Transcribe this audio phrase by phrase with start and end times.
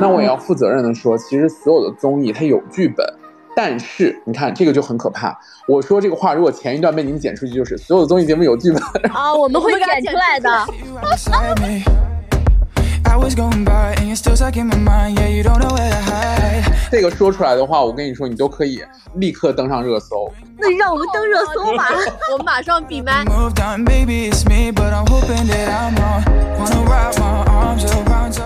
[0.00, 3.06] 那我也要负责任的说，其实所有的综艺它有剧本，
[3.54, 5.38] 但是你看这个就很可怕。
[5.68, 8.82] 我说这个话，如果前一段被你们剪出去，就是所有的综艺节目有剧本
[9.12, 10.50] 啊，我们会剪出来的。
[16.90, 18.82] 这个说出来的话，我跟你说，你都可以
[19.16, 20.32] 立刻登上热搜。
[20.60, 21.88] 那让我们登热搜吧，
[22.32, 23.24] 我们马上闭麦。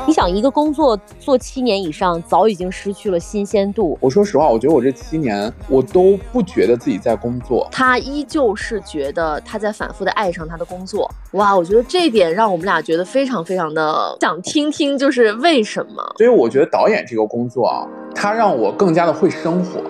[0.07, 3.99] 你想一个工作做七年以上，早已经失去了新鲜度。
[4.01, 7.67] 我说实话，我觉得我这七年，我都不觉得自己在工作。
[7.73, 11.11] 他依旧是觉得他在反复的爱上他的工作。
[11.33, 16.15] 哇，我觉得这点让我们俩觉得非常非常的想听听，就是为什么？
[16.19, 17.85] 所以我觉得导演这个工作啊，
[18.15, 19.81] 它让我更加的会生活。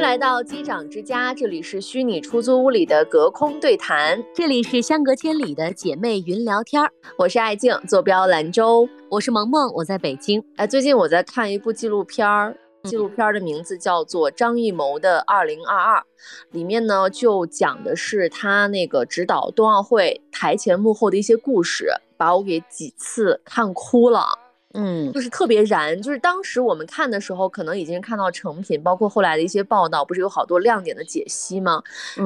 [0.00, 6.90] 迎来到机长之家，这里是虚拟出租屋里的隔空对谈，这里是相隔千里的姐妹云聊天儿。
[7.18, 10.42] 我是爱静，坐标兰州；我是萌萌，我在北京。
[10.56, 15.98] 哎，最近我在看一部纪录片儿，纪录片的名字叫做《张艺谋的二零二二》，
[16.52, 24.24] 里面呢就讲的是他那个指导冬奥会台前幕后的一些故事，把我给几次看哭了。
[24.72, 31.82] 嗯，就是特别燃，就是当时我们看的时候，可能已经看到成品，包括后来的一些报道，不是有好多亮点的解析吗？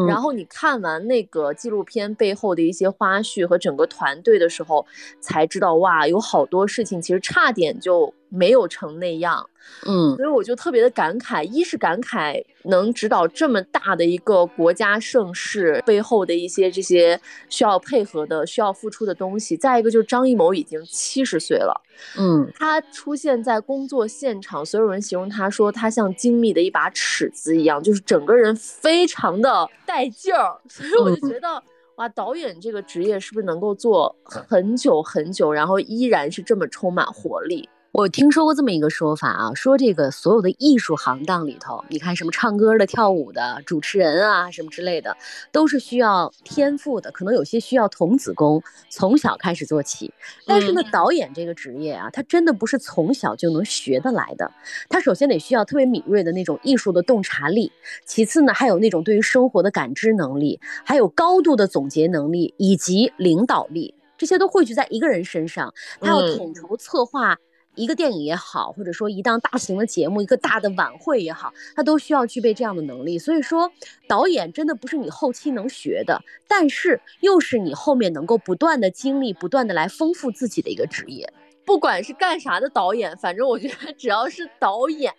[0.06, 4.84] 然后你看完那个纪录片背后的一些花絮和整个团队的时候，
[5.20, 8.12] 才知道哇，有好多事情其实差点就。
[8.28, 9.48] 没有成那样，
[9.86, 21.80] 嗯，所以我就特别的感慨，一是感慨能指导这么大的一个国家盛世背后的一些这些需要配合的、需要付出的东西；再一个就是张艺谋已经七十岁了，
[22.18, 31.62] 嗯，他出现在工作现场，所有人形容他说他像精密的一把尺子一样，就是整个人非常的带劲儿，所以我就觉得
[31.96, 37.68] 哇，导演这个职业是不是能够做很久很久，然后依然是这么充满活力？
[37.94, 45.16] 我听说过这么一个说法啊，说这个所有的艺术行当里头，你看什么唱歌的、跳舞的、主持人啊什么之类的，
[45.52, 48.60] 都是需要天赋的，可能有些需要童子功，
[48.90, 50.12] 从小开始做起。
[50.44, 54.50] 但是呢，导演这个职业啊，他真的不是从小就能学得来的，
[54.88, 57.70] 他首先得需要特别敏锐的那种艺术的洞察力，
[58.04, 67.38] 其次呢，还有那种对于生活的感知能力，还有高度的总结能力以及领导力，这些都汇聚在一个人身上，他要统筹策划。
[67.74, 73.18] 一个电影也好，或者说一档大型的节目、一个大的晚会也好，他都需要具备这样的能力。
[73.18, 73.70] 所以说，
[74.08, 81.32] 导演真的不是你后期能学的，但是又是你后面能够不断的经历、不断的来丰富自己的一个职业。
[81.64, 85.12] 不管是干啥的导演，反正我觉得只要是导演，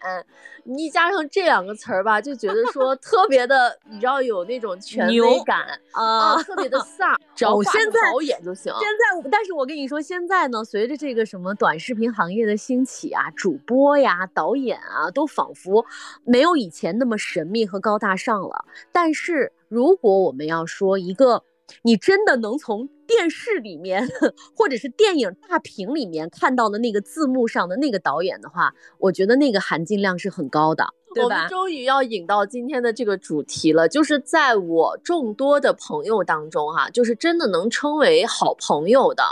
[0.64, 7.16] 你一加上这两个词儿吧，就觉得说 特别的，你知道有那种权威感啊，特别的飒。
[7.36, 8.74] 只要现在导演就行。
[8.80, 8.88] 现
[9.24, 15.86] 在，但是我跟你说，现在呢，随着这个什么短视频行业的兴起啊，主播呀、导演啊，都仿佛
[16.24, 18.66] 没有以前那么神秘和高大上了。
[18.92, 21.44] 但是如果我们要说一个，
[21.82, 24.08] 你真的能从电视里面，
[24.56, 30.86] 或者是电影大屏里面看到的那个字幕上的那个导演的话，我觉得那个含金量是很高的？
[31.24, 39.24] 我们终于要引到今天的这个主题了，就是在我众多的朋友当中，哈，就是真的能称为好朋友的，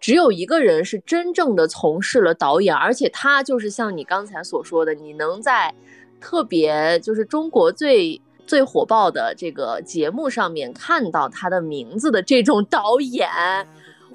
[0.00, 5.74] 只有一个人是真正的从事了导演，而且他就是像你刚才所说的，你能在
[6.20, 8.20] 特别就是中国最。
[8.46, 13.28] 最火爆的这个节目上面看到他的名字的这种导演，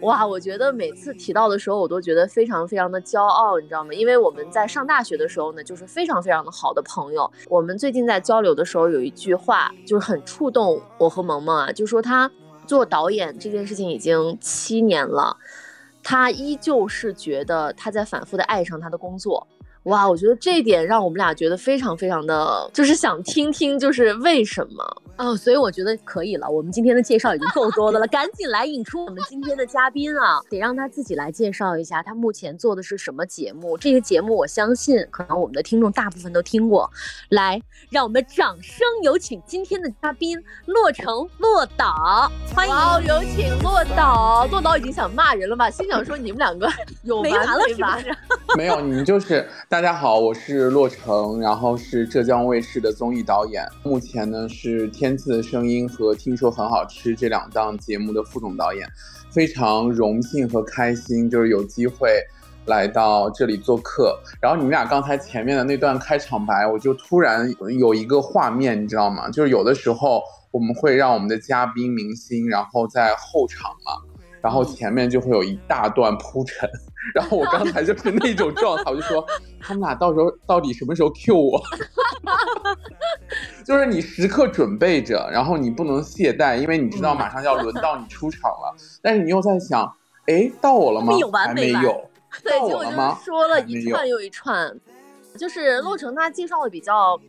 [0.01, 3.93] 哇，我觉得每次提到的时候，我都觉得非常非常的骄傲，你知道吗？
[3.93, 7.29] 因为我们在上大学的时候呢，就是非常非常的好的朋友。
[7.49, 12.31] 我们最近在交流的时候，有一句话就是很触动我和萌萌啊，就说他
[12.65, 15.35] 做导演这件事情已经七年了，
[16.03, 19.47] 他依旧是觉得他在反复的爱上他的工作。
[19.89, 25.03] 哇，我觉得这一点让我们俩觉得非常非常的，就是想听听，就是为什么。
[25.17, 26.49] 哦，所以我觉得可以了。
[26.49, 30.39] 我们今天的介绍已经够多的了，赶紧来引出我们今天的嘉宾啊！
[30.49, 33.77] 得让他自己来介绍一下，他目前做的是什么节目。
[33.77, 36.89] 这些节目我相信，可能我们的听众大部分都听过。
[37.31, 43.07] 来，让我们掌声有请今天的嘉宾洛城洛导，欢迎！
[43.07, 44.47] 有请洛导。
[44.49, 45.69] 洛导已经想骂人了吧？
[45.69, 46.69] 心想说你们两个
[47.03, 47.99] 有没完了是吧？
[48.55, 55.09] 没有，你们就是大大家好，我是洛城，然后是浙江卫视的综艺导演，目前呢是天。
[55.09, 58.85] 天赐的声音和听说很好吃这两档节目的副总导演，
[59.31, 62.21] 非常荣幸和开心，就是有机会
[62.65, 64.19] 来到这里做客。
[64.41, 67.49] 然后你们俩刚才前面的那段开场白，我就突然
[67.79, 69.29] 有一个画面，你知道吗？
[69.29, 70.21] 就是有的时候
[70.51, 74.08] 我们会让我们的嘉宾明星，然后在后场嘛。
[74.41, 76.69] 然后前面就会有一大段铺陈，
[77.13, 79.25] 然后我刚才就是那种状态，我就说
[79.59, 81.61] 他们俩到时候到底什么时候 Q 我？
[83.65, 89.95] 就是你时刻准备着，然后你不能懈怠，因为你知道马上要轮到你出场了，但是你又在想，
[90.27, 91.13] 哎，到我了吗？
[91.33, 92.09] 还没有。
[92.43, 94.75] 对，结果就是说了一串又一串，
[95.37, 97.19] 就是洛城他介绍的比较。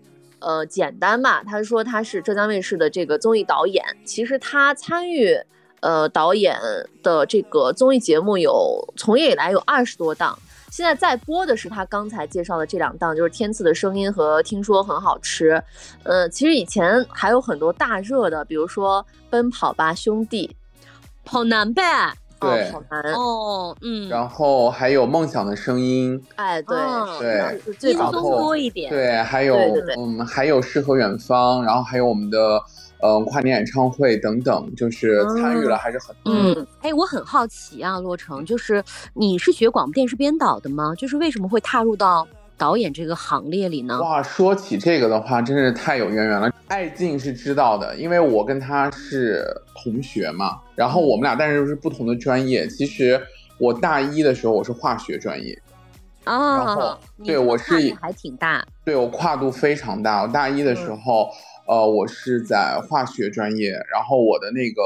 [0.42, 1.42] 呃，简单吧。
[1.44, 5.38] 他说他是浙江卫视的这个综艺导演，其实他参与
[5.80, 6.58] 呃导演
[7.02, 10.38] 的这个综艺节目有从业以来有二十多档，
[10.70, 15.52] 现在在播的是他刚才介绍的这两档，就是《天赐的声音》和《听说很好吃》。
[16.04, 20.48] 呃，其实以前还有很多大热的，比如说《奔跑吧兄弟》，
[21.24, 21.82] 跑男呗。
[22.40, 26.74] 对，跑男哦，嗯，然后还有梦想的声音，哎，对
[27.18, 29.54] 对，轻松多一点，对，还有
[29.98, 32.58] 嗯，还有诗和远方，然后还有我们的
[33.02, 38.82] 嗯跨年演唱会等等，就是参与了还是很嗯，哎，我很好奇啊，洛城，就是
[39.14, 40.94] 你是学广播电视编导的吗？
[40.96, 42.26] 就是为什么会踏入到？
[42.58, 43.98] 导演这个行列里呢？
[44.02, 46.52] 哇，说起这个的话，真是太有渊源了。
[46.68, 49.42] 艾静是知道的，因为我跟他是
[49.82, 50.58] 同学嘛。
[50.74, 52.68] 然后我们俩，但是是不同的专业。
[52.68, 53.18] 其实
[53.56, 55.58] 我大一的时候我是化学专业，
[56.24, 60.20] 啊，对我是还挺大，对我跨度非常大。
[60.20, 61.30] 我大一的时候，
[61.70, 64.82] 呃，我是在化学专业，然后我的那个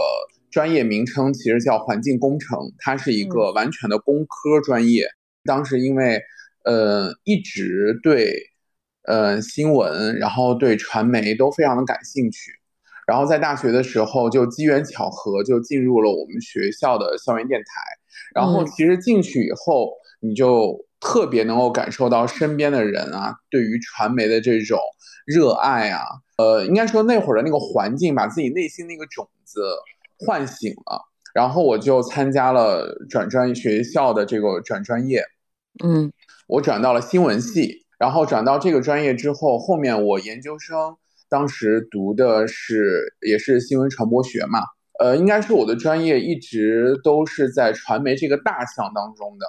[0.51, 5.09] 专业名称其实叫环境工程，它是一个完全的工科专业。
[5.47, 6.21] 当时因为
[6.63, 8.35] 呃，一直对，
[9.05, 12.51] 呃，新闻，然后对传媒都非常的感兴趣，
[13.07, 17.81] 然后在大学的时候就机缘巧合就进入了我们学校的校园电台，
[18.35, 19.91] 然后其实进去以后，
[20.21, 24.79] 你就特别能够感受到身边的人啊，对于传媒的这种
[25.25, 26.05] 热爱啊，
[26.37, 29.63] 呃，应该说那会儿的那个环境把自己内心那个种子
[30.19, 31.03] 唤醒了，
[31.35, 35.25] 然后我就参加了转专学校的这个转专业，
[35.85, 36.13] 嗯。
[36.47, 40.95] 我转到了新闻系，然后转到这个专业之后，后面我研究生
[41.27, 44.59] 当时读的是也是新闻传播学嘛，
[44.99, 49.47] 呃，应该是我的专业一直都是在传媒这个大项当中的，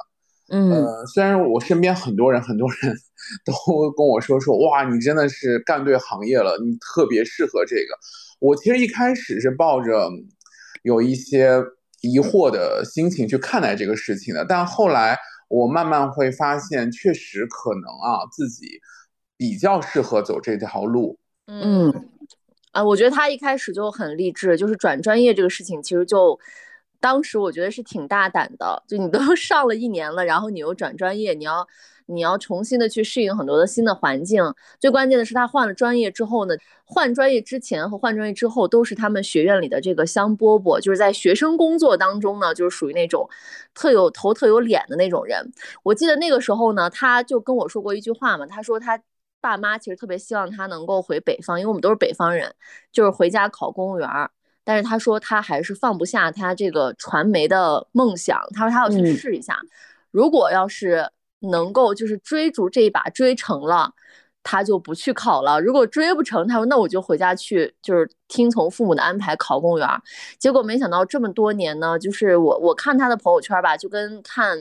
[0.50, 2.96] 嗯，虽然我身边很多人很多人
[3.46, 7.98] 都跟我说说，哇，你真的是干对行业了，你特别适合这个。
[8.40, 10.10] 我其实一开始是抱着
[10.84, 11.62] 有一些
[12.02, 15.18] 疑惑的心情去看待这个事情的，但后来。
[15.48, 18.66] 我慢慢会发现，确实可能啊，自己
[19.38, 21.20] 比较适合走这条路。
[21.46, 21.94] 嗯，
[22.72, 26.38] 啊，我觉得他一开始就很励志，就是转专业这个事情，其实就
[27.00, 28.84] 当时我觉得是挺大胆的。
[28.88, 31.68] 就你都 上了一年了，然后你又转专业，你要。
[32.08, 36.54] 你要重新的去适应很多的新的环境，最关键的是他换了专业之后呢，
[36.86, 43.28] 换专业之前和换专业之后都是他们学院里的这个香饽饽，就是在学生工作当中呢，就是属于那种
[43.74, 45.52] 特有头特有脸的那种人。
[45.82, 49.02] 我记得那个时候呢，他就跟我说过一句话嘛，他说他
[49.42, 52.54] 爸妈其实特别希望他能够回北方，因为我们都是北方人，
[52.92, 54.08] 就是回家考公务员。
[54.66, 59.58] 但是他说他还是放不下他这个传媒的梦想，他说他要去试一下，
[60.12, 61.10] 如果要是。
[61.52, 63.94] 能够就是追逐这一把追成了，
[64.42, 65.62] 他就不去考了。
[65.62, 69.88] 如果追不成，他说那我就回家去，就是听从父母的安排考公务员。
[70.40, 74.58] 结果没想到这么多年呢，就是我我看他的朋友圈吧，就跟看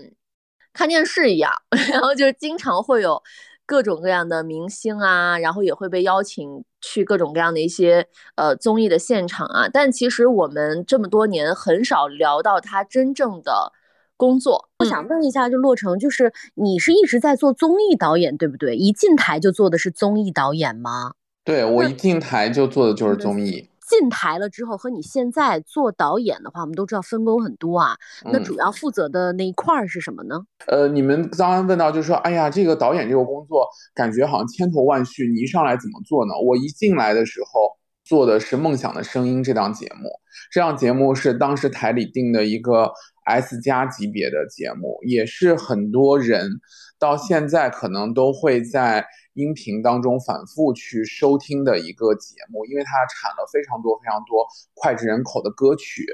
[0.75, 1.51] 看电视一样，
[1.91, 3.23] 然后就是经常会有
[3.67, 8.07] 各种各样的明星啊，然后也会被邀请去各种各样的一些
[8.37, 9.69] 呃综艺的现场啊。
[9.73, 13.73] 但其实我们这么多年很少聊到他真正的。
[14.17, 18.77] 工作，我想问一下，就洛城，就是你是一直在做综艺导演，对不对？
[18.77, 21.15] 一进台就做的是综艺导演吗？
[21.43, 23.69] 对，我一进台就做的就是综艺。
[23.87, 27.97] 进台了之后，和你现在做导演的话，我们都知道分工很多啊。
[28.25, 30.41] 那主要负责的那一块儿是什么呢？
[30.67, 36.35] 呃，你们刚刚问到，就是说，哎呀，这个导演这个工作，感觉好像千头万绪，你一上来怎么做呢？
[36.45, 37.71] 我一进来的时候
[38.05, 40.11] 做的是《梦想的声音》这档节目，
[40.51, 42.93] 这档节目是当时台里定的一个。
[43.27, 46.61] S 加级别的节目，也是很多人
[46.99, 56.07] 到现在可能都会在音频当中反复去收听的一个节目，因为它产了非常多非常多脍炙人口的歌曲。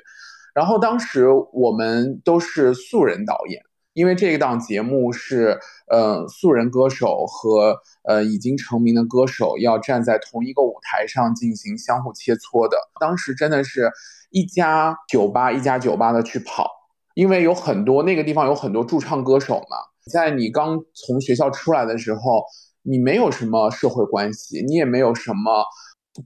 [0.52, 3.62] 然后当时我们都是素人导演，
[3.92, 12.76] 因为这一档节目是呃素人歌手和呃已经成名的歌手要站在同一个舞台上进行相互切磋的。
[13.00, 13.90] 当时真的是
[14.30, 16.68] 一家酒吧一家酒吧的去跑。
[17.14, 19.76] 因为有很多那个地方有很多驻唱歌手嘛，
[20.10, 22.44] 在你刚从学校出来的时候，
[22.82, 25.64] 你没有什么社会关系，你也没有什么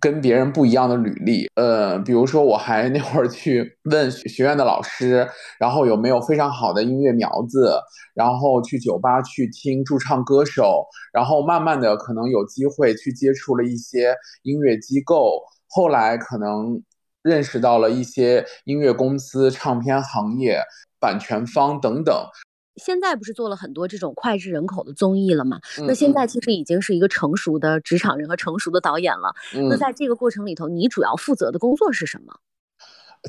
[0.00, 7.78] 跟别人不一样的履历，呃，比如说我还那会儿去问学院的老师，然后有没有非常好的音乐苗子，
[8.14, 16.82] 然后去酒吧去听驻唱歌手，然后慢慢的可能有机会去接触了一些音乐机构，后来可能
[17.22, 20.62] 认识到了一些音乐公司、唱片行业、
[20.98, 22.14] 版权方等等。
[22.76, 25.60] 现在不是做了很多这种脍炙人口的综艺了吗？
[25.86, 29.32] 那现在其实已经是一个成熟的职场人和成熟的导演了。
[29.70, 32.34] 那在这个过程里头，你主要负责的工作是什么？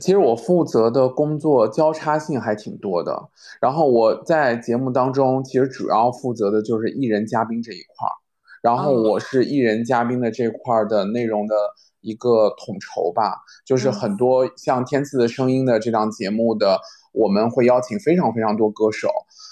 [0.02, 3.30] 其实我负责的工作交叉性还挺多的。
[3.62, 8.14] 然后我在节目当中，其实主要负责的就是艺人嘉宾这一块儿。
[8.64, 11.56] 然后我是艺人嘉宾的这块的内容的
[12.02, 16.80] 一个统筹吧，就是很多像《天赐的声音》的这档节目的。
[17.16, 19.10] 我们会邀请非常非常多歌手，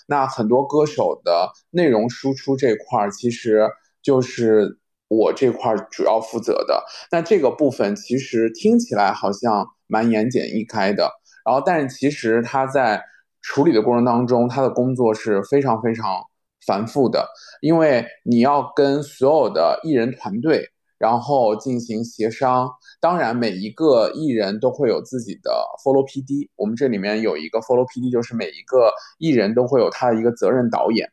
[0.07, 3.69] 那很多歌手的内容输出这块儿，其实
[4.01, 4.77] 就是
[5.07, 6.83] 我这块儿主要负责的。
[7.11, 11.09] 那这个部分其实听起来好像蛮言简意赅的，
[11.45, 13.01] 然后但是其实他在
[13.41, 16.21] 处理的过程当中，他的工作是非常非常
[16.65, 17.27] 繁复的，
[17.61, 20.69] 因为你要跟所有的艺人团队。
[20.99, 22.69] 然后进行协商，
[23.03, 25.51] 当然每一个艺人都会有自己的
[25.83, 31.11] follow PD，我们这里面有一个 follow PD，就是每一个艺人都会有他的一个责任导演，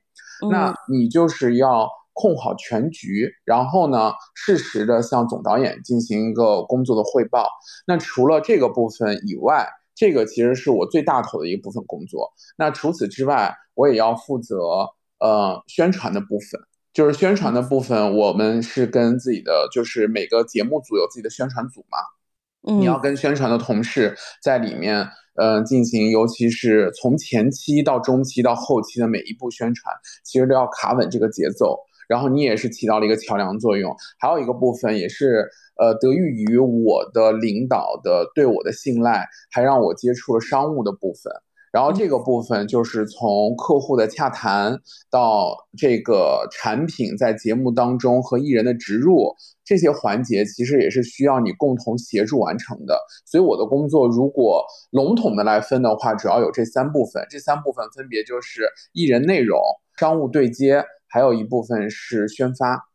[0.52, 7.48] 那你就是要控好全局，然后呢，适时的向总导演进行一个工作的汇报。
[7.88, 9.66] 那除了这个部分以外，
[9.96, 12.30] 这个其实是我最大头的一个部分工作。
[12.56, 14.86] 那除此之外，我也要负责
[15.18, 16.60] 呃宣传的部分。
[16.92, 21.98] 就是宣传的部分，我们是跟自己的，就是每个节目组有自己的宣传组嘛。
[22.68, 29.94] 嗯，你要跟宣传的同事在里面，呃，进行，尤其是从前期到中期到后期的每一步宣传，
[30.24, 31.78] 其实都要卡稳这个节奏。
[32.08, 33.94] 然后你也是起到了一个桥梁作用。
[34.18, 41.32] 还有一个部分也是，呃，得益于我的领导的对我的信赖，还让我接触了商务的部分。
[41.72, 44.76] 然后这个部分就是从客户的洽谈
[45.10, 49.32] 到这个产品在节目当中和艺人的植入
[49.64, 52.98] 这些环节，其实也是需要你共同协助完成的。
[53.24, 57.24] 所以我的工作如果笼统的来分的话，主要有这三部分。
[57.30, 59.60] 这三部分分别就是艺人内容、
[59.96, 62.89] 商务对接，还有一部分是宣发。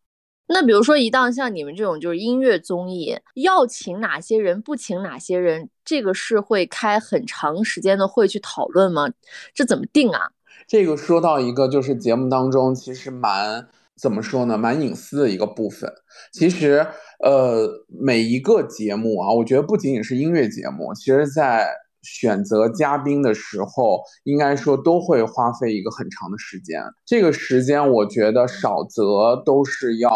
[0.48, 9.10] 那比如说一档像你们这种就是音乐综艺，要请哪些人，不请哪些人，这个是会开很长时间的会去讨论吗？
[9.54, 10.30] 这怎么定啊？
[10.68, 15.92] 这个说到一个就是节目当中其实蛮怎么说呢，蛮隐私的一个部分。
[16.32, 16.86] 其实
[17.24, 21.85] 呃每一个节目啊，我觉得不仅仅是音乐节目，其实在。
[22.06, 26.82] 选择嘉宾的时候，应该说都会花费一个很长的时间。
[27.06, 30.12] 这个时间，我觉得少则都是要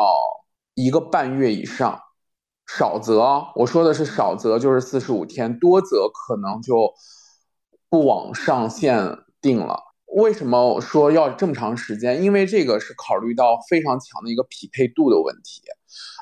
[0.76, 2.00] 一个半月以上，
[2.68, 6.94] 少则我说的是少则就是四十五天，多则可能就
[7.90, 9.80] 不往上限定了。
[10.16, 12.24] 为什么说要这么长时间？
[12.24, 15.62] 因为这个是考虑到非常强的一个匹配度的问题，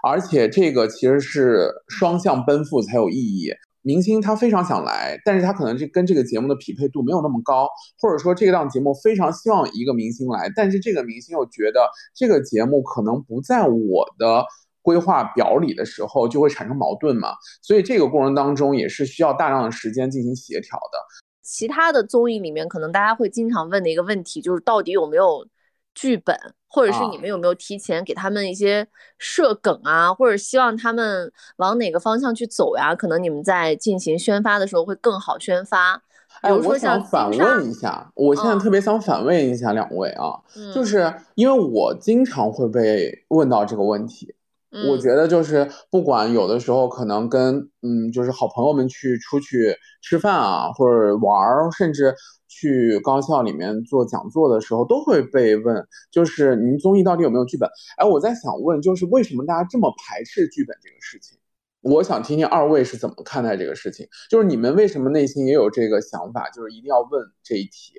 [0.03, 3.50] 而且这个其实是双向奔赴才有意义。
[3.88, 7.70] 明星他非常想来，但是他可能这跟这个节目的匹配度没有那么高，
[8.01, 14.46] 或者说这档节目非常希望一个明星来，但是这个明星又觉得这个节目可能不在我的
[14.82, 17.29] 规划表里的时候，就会产生矛盾嘛。
[17.62, 21.00] 所以这个过程当中也是需要大量的时间进行协调的。
[21.41, 25.48] 其他的综艺里面，可能大家会经常问的一个问题就是，到底有没有
[25.97, 26.37] 剧本？
[26.69, 28.85] 或者是你们有没有提前给他们一些
[29.17, 32.93] 设梗啊，或者希望他们往哪个方向去走呀？
[32.93, 36.03] 可能你们在进行宣发的时候会更好宣发。
[36.41, 40.37] 哎，我想反问一下，我现在特别想反问一下两位啊，
[40.75, 44.35] 就是因为我经常会被问到这个问题。
[44.69, 52.13] 我觉得就是不管有的时候可能跟嗯，就是好朋友们去出去吃饭啊，或者玩儿，甚至
[52.47, 57.69] 去高校里面做讲座的时候，都会被问，就是您综艺到底有没有剧本？
[57.97, 61.38] 哎，我在想问，就是为什么大家这么排斥剧本这个事情？
[61.81, 67.93] 我想听听二位是怎么看待这个事情，就是你们为什么内心也有这个想法，就是一定要问这一题？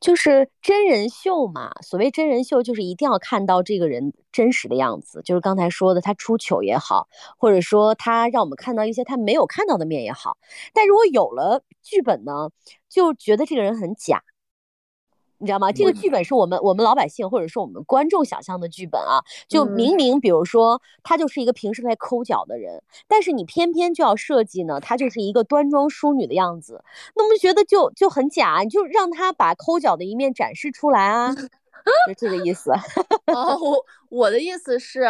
[0.00, 10.36] 就是真人秀嘛，所谓真人秀，就是一定要看到这个人真实的样子，就是刚才说的他出糗也好，或者说他让我们看到一些他没有看到的面也好。
[10.74, 12.50] 但如果有了剧本呢，
[12.88, 14.22] 就觉得这个人很假。
[15.42, 15.72] 你知道吗？
[15.72, 19.18] 这个剧本是我们我们老百姓或者说我们观众想象的剧本啊，
[19.48, 26.84] 就明明比如说他就是一个平时在抠脚的人，但是你偏偏就要设计呢，他就是一个端庄淑女的样子，
[27.16, 31.34] 那我们觉得就就很假，你就让他把抠脚的一面展示出来啊，
[32.06, 32.70] 就这个意思。
[33.26, 35.04] 哦，我我的意思是，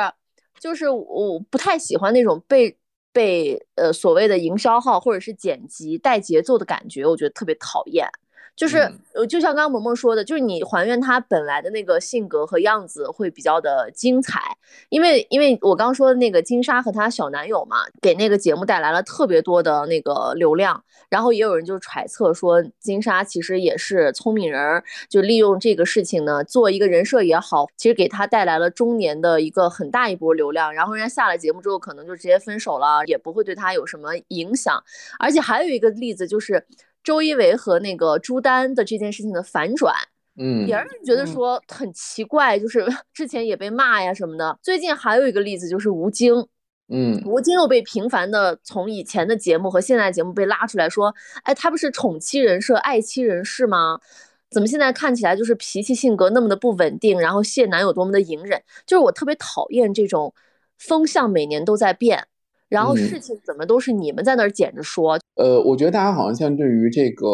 [0.59, 2.79] 就是我不太喜欢那种被
[3.13, 8.09] 被呃所谓的营销号或者是剪辑带节奏的感觉，我觉得特别讨厌。
[8.55, 8.79] 就是
[9.15, 14.41] 呃，就像刚刚萌萌说的，就是你还原他本来的那个性格和样子会比较的精彩，
[14.91, 34.83] 因为因为我刚说的那个金莎和她小男友嘛，给那个节目带来了特别多的那个流量，然后也有人就揣测说金莎其实也是聪明人，就利用这个事情呢做一个人设也好，其实给他带来了中年的一个很大一波流量，然后人家下了节目之后可能就直接分手了，也不会对他有什么影响，
[35.19, 36.67] 而且还有一个例子就是。
[37.03, 39.95] 周一围和那个朱丹的这件事情的反转，
[40.39, 44.59] 嗯，也让人觉得说很奇怪，就是 之前也被骂呀什么的。
[44.63, 46.47] 最近还有一个例子就是吴京，
[46.89, 53.99] 嗯，吴京又被频繁的从以前的节目和现在节目被拉出来说，哎，他不是宠妻人设、爱妻人士吗？
[54.51, 58.63] 怎么现在看起来就是脾气性格那么的不稳定，然后谢楠有多么的隐忍？
[58.87, 60.35] 就是我特别讨厌这种
[60.79, 62.27] 风向每年都在变。
[62.73, 65.19] 然后事情怎么都是你们在那儿捡着说？
[65.37, 67.27] 呃，我觉得大家好像现在对于这个，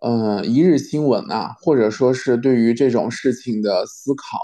[0.00, 4.38] 嗯，一日新闻啊，或者说是对于这种事情的思考，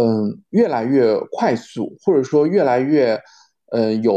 [0.00, 3.20] 嗯，越来越快速，或者说越来越，
[3.72, 4.14] 呃，有。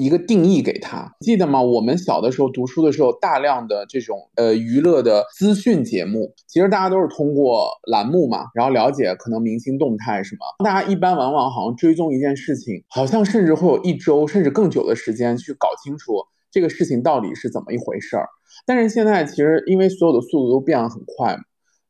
[0.00, 1.60] 一个定义给他，记得吗？
[1.60, 10.64] 我们小的时候读书的时候，大量的这种呃娱乐的资讯节目，其实大家都是通过栏目嘛，然后了解可能明星动态什么。
[10.64, 16.14] 大家一般往往好像追踪一件事情，好像甚至会有一周甚至更久的时间去搞清楚
[16.50, 18.26] 这个事情到底是怎么一回事儿。
[18.66, 21.36] 但是现在其实因为所有的速度都变得很快，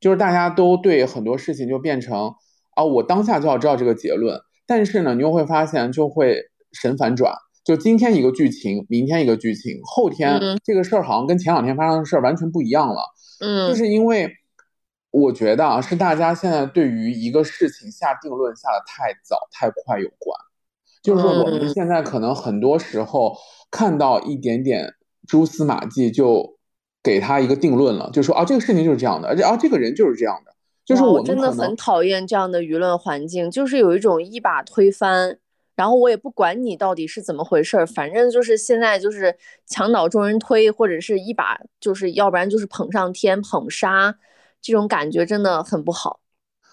[0.01, 2.33] 就是大家都对很多事情就变成
[2.75, 4.41] 啊，我当下就要知道这个结论。
[4.67, 6.37] 但是呢，你又会发现就会
[6.73, 7.33] 神反转。
[7.63, 13.03] 就今天一个剧情，明天一个剧情，后天这个事儿好像跟前两天发生的事儿完全不一样了。
[13.41, 14.31] 嗯，就是因为
[15.11, 20.39] 我觉得啊，是大家现在对于一个事情下定论下的太早太快有关。
[21.03, 23.37] 就是我们现在可能很多时候
[23.71, 24.95] 看到一点点
[25.27, 26.57] 蛛丝马迹，就
[27.03, 30.53] 给他一个定论了，就说啊，这个事情就是这样的，而且啊，这个人就是这样的。
[30.85, 35.39] 就是我真的很讨厌这样的舆论环境，就是有一种一把推翻。
[35.81, 44.15] 然后我也不管你到底是怎么回事儿，反正就是现在就是墙倒众人推，或者是一把就是要不然就是捧上天捧杀，
[44.61, 46.21] 这种感觉真的很不好。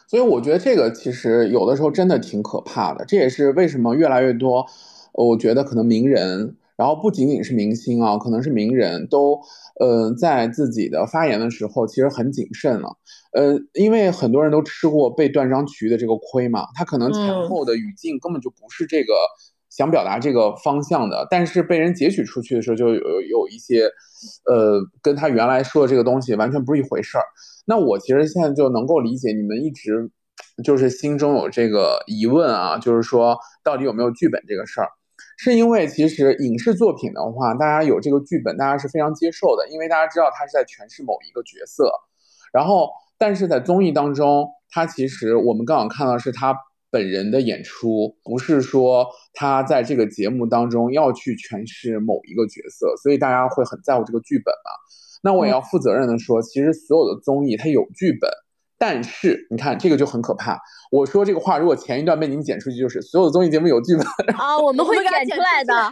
[0.08, 4.66] 所以我觉得这个其实有的时候真的挺可怕的，这也是为什么越来越多，
[5.14, 6.58] 我觉得可能名人。
[6.78, 9.42] 然后不仅仅是明星啊，可能是名人都，
[9.80, 12.88] 呃，在自己的发言的时候其实很谨慎了，
[13.34, 19.14] 呃，因为很多人都吃过被断章取义的这个亏嘛，他可能前后的语境根本就不是这个
[19.70, 23.90] 想表达这个方向的，但是被人截取出去的时候就有有一些，
[24.46, 27.24] 呃，跟他原来说的这个东西完全不是一回事儿。
[27.66, 30.10] 那我其实现在就能够理解你们一直
[30.64, 34.90] 就是心中有这个疑问啊，就是说到底有没有剧本这个事儿。
[35.38, 41.92] 是因为其实影视作品的话，大家有这个剧本，大家是非常接受的，因为大家知道他是在诠释某一个角色。
[42.52, 46.58] 然后，但是在综艺当中，他其实我们刚好看到是他
[46.90, 54.72] 本人的演出，不是说他在这个节目当中要去诠释某一个角色，所以大家会很在乎这个剧本嘛。
[55.22, 58.30] 那我也要负责任的说，其实所有的综艺它有剧本。
[58.78, 60.60] 但是你看这个就很可怕。
[60.92, 65.90] 我说这个话，如果前一段被你们剪出去，就是所有的综艺节目有剧本啊，我们会剪出来的。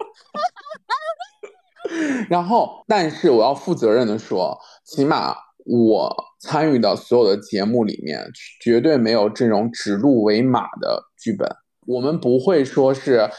[2.30, 8.26] 然后，但是我要负责任的说，起码我参与的所有的节目里面，
[8.62, 11.50] 绝对没有这种指鹿为马的剧本。
[11.88, 13.30] 我们不会说是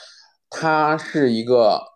[0.51, 1.96] 他是一个。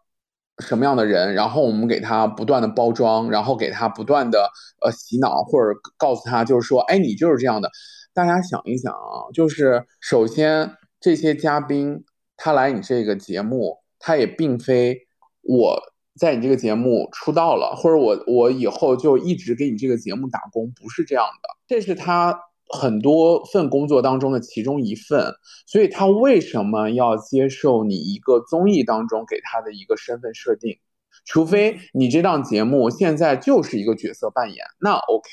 [0.61, 4.51] 什么样的人，然后我们给他不断的包装，然后给他不断的
[4.83, 7.71] 呃洗脑，或者告诉他就是说，哎，你就是这样的。
[8.13, 12.05] 大家想一想啊，就是首先这些嘉宾
[12.37, 15.09] 他来你这个节目，他也并非
[15.43, 15.81] 我
[16.19, 21.49] 在你这个节目出道了，或者我我以后就一直给你这个节目打工，不是这样的。
[21.67, 22.39] 这是他。
[22.73, 25.35] 很多份工作当中的其中一份，
[25.67, 30.79] 所以他为什么要接受你一个综艺当中给他的一个身份设定？
[31.25, 35.31] 除非你这档节目现在就是一个角色扮演，那 OK，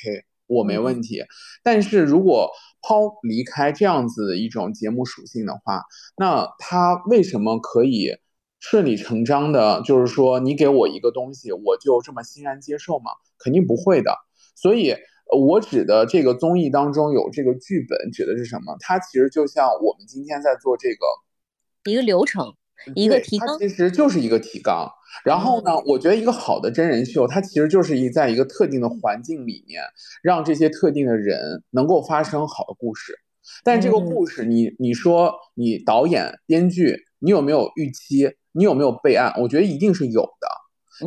[0.47, 1.23] 我没问题。
[1.63, 2.49] 但是如果
[2.81, 5.83] 抛离开这样子的一种节目属性的话，
[6.17, 8.15] 那他为什么可以
[8.59, 13.11] 顺理成章的，就是说你给我一个东西，我就这么欣然接受吗？
[13.37, 14.11] 肯定不会的。
[14.55, 14.95] 所以。
[15.35, 18.75] 我指的这个综艺当中有这个剧本，指的是什么？
[18.79, 22.53] 它其实就像我们今天在做这个一个流程，
[22.95, 24.89] 一个提纲，其实就是一个提纲。
[25.23, 29.81] 然后呢，我觉得一个好的真人秀，它其实就是一在一个特定的环境里面，
[30.21, 33.17] 让这些特定的人能够发生好的故事。
[33.63, 38.31] 但这个故事，你你说你导演、编剧你有没有预期？
[38.51, 39.33] 你有没有备案？
[39.41, 40.47] 我觉得一定是有的。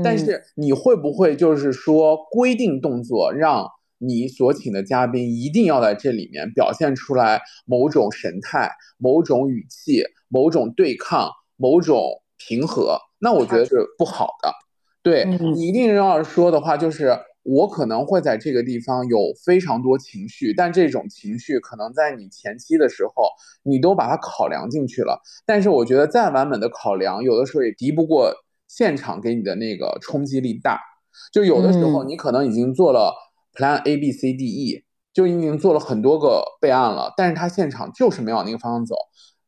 [0.05, 3.67] 但是你会不会就是说规定动作，让
[4.03, 12.99] 你所请的嘉宾一定要在这里面表现出来某种神态、某种语气、某种对抗、某种平和？
[13.19, 14.51] 那我觉得是不好的。
[15.03, 23.25] 对你一定要说的话，就是我可能会在这个地方有非常多情绪，但这种情绪可能在你前期的时候，
[23.63, 25.21] 你都把它考量进去了。
[25.45, 28.33] 但是我觉得再完美的考量，有的时候也敌不过
[28.69, 30.79] 现场给你的那个冲击力大。
[31.33, 33.15] 就有的时候你可能已经做了
[33.61, 38.97] Plan A B C D E，就已经做了很多个备案了，但是他现场就是没往那个方向走。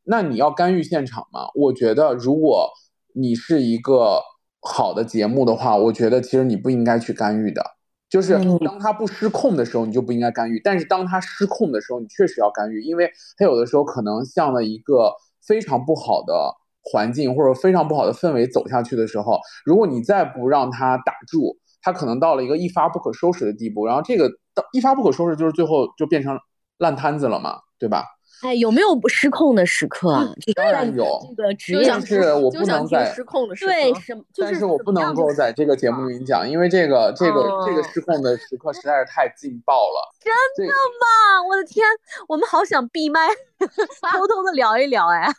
[0.04, 1.48] 那你要干预现场吗？
[1.54, 2.70] 我觉得如果
[3.14, 4.20] 你是一个。
[4.64, 7.60] 好的节目的话，我觉得其实你不应该去干预的，
[8.08, 10.60] 就是当他不失控的时候，你就不应该干预。
[10.62, 23.84] 但是当他失控的时候，你确实要干预，因为他有的时候可能向了一个非常不好的环境或者非常不好的氛围走下去的时候，如果你再不让他打住，他可能到了一个一发不可收拾的地步。
[23.86, 26.38] 然后这个到一发不可收拾，就是最后就变成
[26.78, 28.06] 烂摊子了嘛，对吧？
[28.42, 30.26] 哎，有没有失控的时刻啊？
[30.56, 33.70] 当然有，这个职业是我不能在失控的时刻。
[33.70, 34.24] 对，什么？
[34.36, 40.12] 但是我不能够在这个节目里讲，因为这个这个这个失控的时刻实在是太劲爆了。
[40.18, 41.46] 真的吗？
[41.48, 41.86] 我的天，
[42.26, 43.28] 我们好想闭麦，
[44.12, 45.32] 偷偷的聊一聊哎。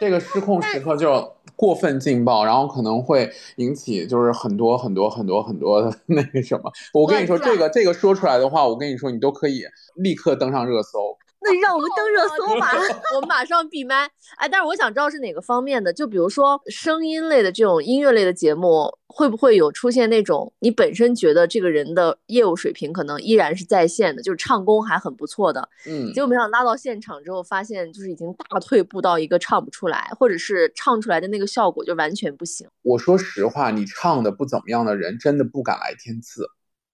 [0.00, 6.72] 这个失控时刻就过分劲爆，然后可能会引起就是很多很多很多很多的那个什么。
[6.94, 9.60] 我跟你说，这个这个说出来的话，我跟你说，你都可以
[9.96, 11.14] 立刻登上热搜。
[11.42, 12.72] 那让我们登热搜吧，
[13.14, 14.08] 我们马上闭麦。
[14.38, 32.66] 哎，但是我想知道是哪个方面的，就比如说声音类的这种音乐类的节目，会不会有出现那种你本身觉得这个人的业务水平可能依然是在线的，就是唱功还很不错的，嗯，结果没想到拉到现场之后，发现就是已经大退步到一个唱不出来，或者是唱出来的那个效果就完全不行。
[32.82, 36.44] 我说实话，你唱的不怎么样的人，真的不敢来天赐。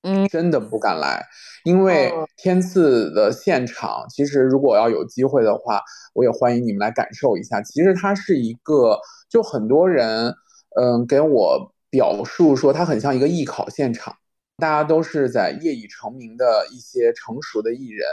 [0.03, 1.21] 嗯，真的不敢来，
[1.65, 5.83] 因为天赐的现场，其实如果要有机会的话，
[6.15, 7.61] 我也欢迎你们来感受一下。
[7.61, 10.33] 其实它是一个，就很多人，
[10.81, 14.15] 嗯，给我表述说它很像一个艺考现场，
[14.59, 18.07] 大家都是在业已成名的一些成熟的艺人，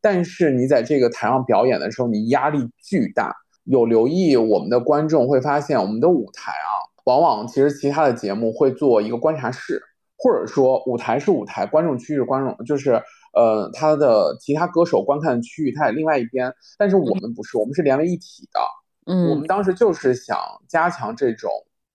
[0.00, 3.32] 但是你在这个台上表演的时候，你压力巨大。
[3.62, 6.72] 有留意我们的观众会发现，我们的舞台啊，
[7.04, 9.80] 往往其实其他的节目会做一个观察室。
[10.20, 13.00] 或者说舞台是舞台，观众区是观众，就是
[13.34, 16.52] 呃，他的其他歌手观看的区域，他在另外一边。
[16.76, 18.60] 但是我们不是，我们是连为一体的。
[19.06, 21.48] 嗯，我们当时就是想加强这种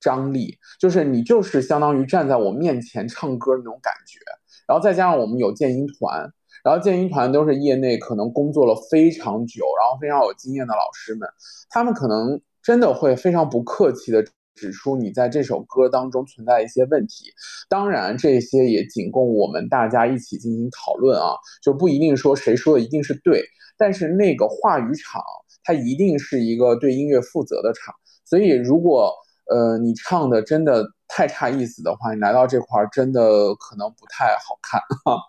[0.03, 4.19] 张力，就是你就是相当于站在我面前唱歌那种感觉。
[4.67, 6.29] 然后再加上我们有建音团，
[6.63, 11.27] 然后建音团都是业内可能工作了非常久，然后非常有经验的老师们，
[11.69, 14.25] 他们可能真的会非常不客气的。
[14.55, 17.25] 指出你在这首歌当中存在一些问题，
[17.67, 23.43] 当然这些也仅供我们大家一起进行讨论啊，就不一定说谁说的一定是对，
[23.79, 25.23] 但是那个话语场
[25.63, 29.11] 它一定是一个对音乐负责的场，所以如果
[29.49, 35.19] 呃你唱的真的太差意思的话，你来到这块儿真的可能不太好看 哈，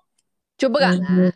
[0.56, 1.32] 就不敢来。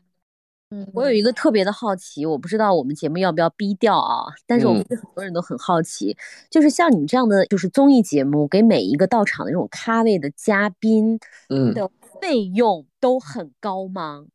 [0.70, 4.26] 嗯，我有一个特别的好奇，我不知道我们节目要不要逼掉啊？
[4.46, 6.14] 但是我们很多人都很好奇，
[6.50, 14.26] 就是像你们这样的就是综艺节目，给每一个到场的这种咖位的嘉宾，嗯，的费用都很高吗？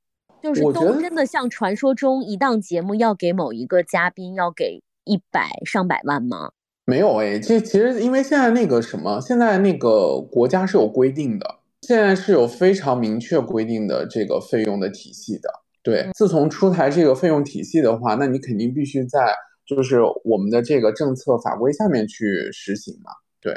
[0.42, 6.52] 就是都真的像传说中一档节目要给某一个嘉宾要给一百上百万吗？
[6.86, 15.50] 没有哎，这其实因为现在那个什么，现在那个国家是有规定的，现在是有非常明确规定的这个费用的体系的。
[15.82, 19.34] 对，自从出台这个费用体系的话，那你肯定必须在
[19.65, 23.12] 就是我们的这个政策法规下面去实行嘛。
[23.41, 23.54] 对，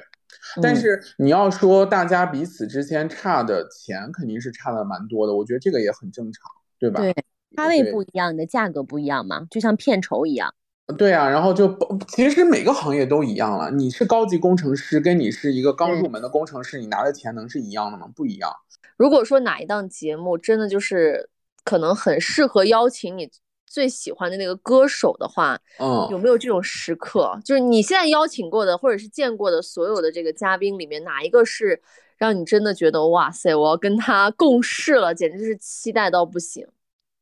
[0.62, 6.42] 但是你要说大家彼此之间差的钱肯定是差的蛮多的，我觉得这个也很正常，
[6.78, 7.00] 对吧？
[7.00, 7.14] 对，
[7.56, 10.54] 咖位不一样，你的价格不一样嘛，就像片酬一样。
[10.99, 11.77] 对啊，然后就
[12.09, 13.70] 其实每个行业都一样了。
[13.70, 18.07] 你是高级工程师，跟你是一个刚入门的工程师，你拿的钱能是一样的吗？
[18.14, 18.51] 不一样。
[18.96, 21.31] 如果说哪一档节目真的就是。
[21.66, 23.29] 可能很适合邀请你
[23.66, 27.37] 最喜欢的那个歌手的话，嗯，有没有这种时刻？
[27.44, 31.83] 就是你现在邀请过的或者是见过的所有的这个嘉宾里面，哪一个是
[32.18, 36.64] 让你真的觉得哇塞，我要跟他共事了，简直是期待到不行？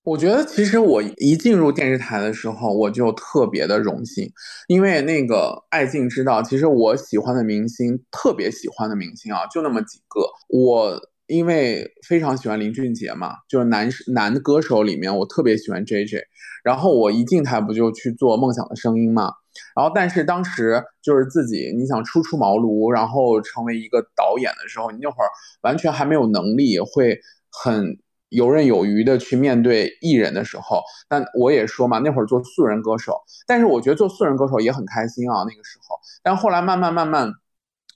[0.04, 4.30] 我觉得其实我一进入电视台的时候，我就特别的荣幸，
[4.68, 11.00] 因为那个爱敬知道，其实我喜欢的明星，特别喜欢的明星啊，就那么几个，我。
[11.26, 16.22] 因为非常喜欢林俊杰嘛，就是男男歌手里面我特别喜欢 J J，
[16.62, 19.32] 然后我一进台不就去做《梦想的声音》嘛，
[19.74, 25.28] 然后但是当时就是自己你想初出茅庐，然后成为一个导演的时候，你那会儿
[25.62, 27.18] 完全还没有能力会
[27.50, 27.96] 很
[28.34, 37.32] 游刃有余的去面对艺人的时候，但我也说嘛，那会儿做素人歌手，但是我觉得做素人歌手也很开心啊，那个时候，但后来慢慢慢慢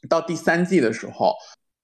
[0.09, 1.35] 到第三季的时候。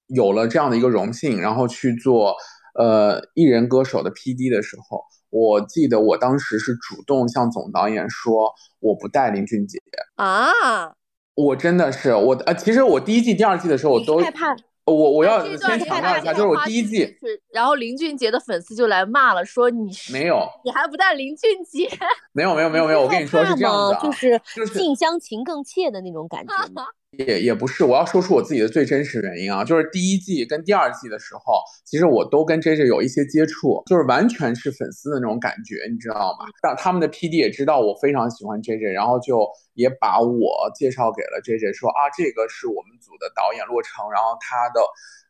[0.09, 2.37] 有了这样的一个荣幸，然后去做
[2.79, 9.79] 呃艺人歌手的 P.D 的时候，我记得我当时是主动向总导演说我不带林俊杰
[10.17, 10.93] 啊，
[11.35, 14.55] 我真的是我呃，其实我第一季、第二季的时候我都害怕，
[14.87, 17.09] 我我要先强调一下，就是我第一季，
[17.53, 21.89] 然后林俊杰的粉丝就来骂了，说你没有，你还不带林俊杰？
[22.33, 24.41] 没有没有没有没有，我跟你说是这样的，就是
[24.75, 26.53] 近乡情更怯的那种感觉。
[27.17, 36.47] 也也不是，我要说出我自己的最真实原因啊，就是第一季跟第二季的时候，其实我都跟 J J 有一些接触，就是完全是粉丝的那种感觉，你知道吗？
[36.61, 44.81] 但他们的 P D 也知道我非常喜欢 J J，然后就也把我介绍给了 J J，说啊，这个是我们组的导演洛成，然后他的。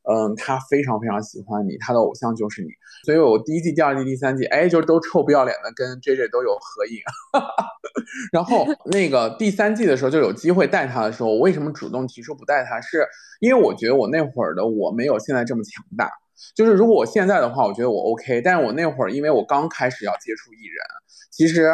[0.07, 2.69] 嗯，他非常非常喜欢你，他的偶像就是你，
[3.07, 7.01] 所以我第一季、第二季、第三季，哎，就都臭不要脸的跟 J J 都有合影。
[8.31, 12.79] 然后 那个第三季的时候就有机会带他的时候，我为什么主动提出不带他？
[12.83, 13.09] 是
[13.41, 16.11] 因为我觉得我那会儿的我没有现在这么强大。
[16.55, 20.85] 就是如果我现在的话，我觉得我 OK，但是我那会儿因为我刚开始要接触艺人，
[21.31, 21.71] 其实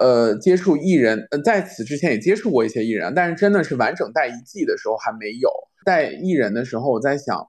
[0.00, 5.50] 呃接触艺人，呃在此之前也接触过一些艺人，但是真的是完整带一季的时候还没有
[5.84, 7.46] 带艺人的时候，我在想。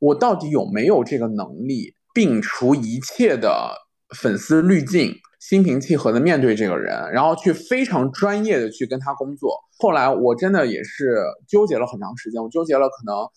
[0.00, 3.72] 我到底有没有这个能力摒除一切的
[4.16, 9.58] 粉丝滤镜，心平气和的面对这个人，然后去非常专业的去跟他工作？
[9.76, 13.28] 后来我真的也是纠结了很长时间，我纠结了可能，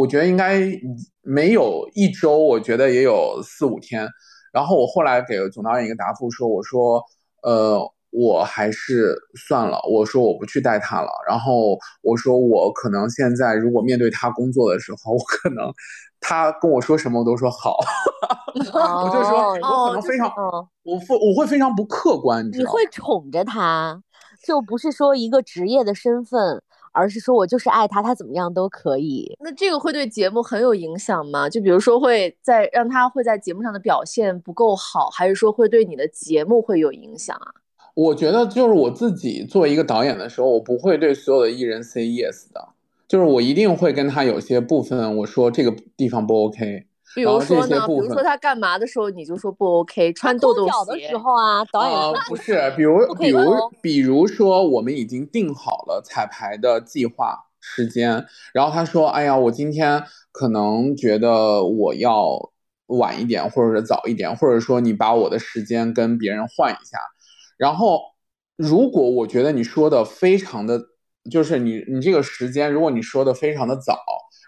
[0.00, 0.70] 我觉得应该
[1.22, 4.08] 没有一周，我觉得也有四五天。
[4.52, 7.02] 然后我后来给总导演一个答复说，我说，
[7.42, 7.92] 呃。
[8.10, 9.16] 我还是
[9.46, 11.10] 算了，我说我不去带他了。
[11.28, 15.70] 然后我说我可能现在如果面对他工作的时候，我可能
[16.20, 17.78] 他跟我说什么我都说好。
[18.56, 20.32] 我就说我可能非常，
[20.82, 24.02] 我会我会非常不客观，你会宠着他，
[24.42, 29.36] 就不是说一个职业的身份，而是说我就是爱他，他怎么样都可以。
[29.40, 31.50] 那这个会对节目很有影响吗？
[31.50, 37.52] 就比如说会在让他会在节目上的表现不够好，还是说会对你的节目会有影响啊？
[37.96, 42.68] 我觉得就是我自己作为一个导演的时候，我不会对所有的艺人 say yes 的，
[43.08, 46.84] 就是我一定会跟他有些部分我说这个地方不 OK。
[47.14, 47.86] 比如说呢？
[47.86, 53.40] 比如说他干嘛的时候你就说不 OK，穿豆豆鞋的时候啊，导演说不是，比如比如
[53.80, 62.50] 比如说我们已经定好了彩排的计划时间，然后他说哎呀，我今天可能觉得我要
[62.88, 66.98] 晚一点，或者是早一点，或者说你把我的时间跟别人换一下。
[67.56, 68.00] 然后，
[68.56, 70.80] 如果我觉得你说的非常的，
[71.30, 73.98] 就是你你这个时间，如果你说的非常的早，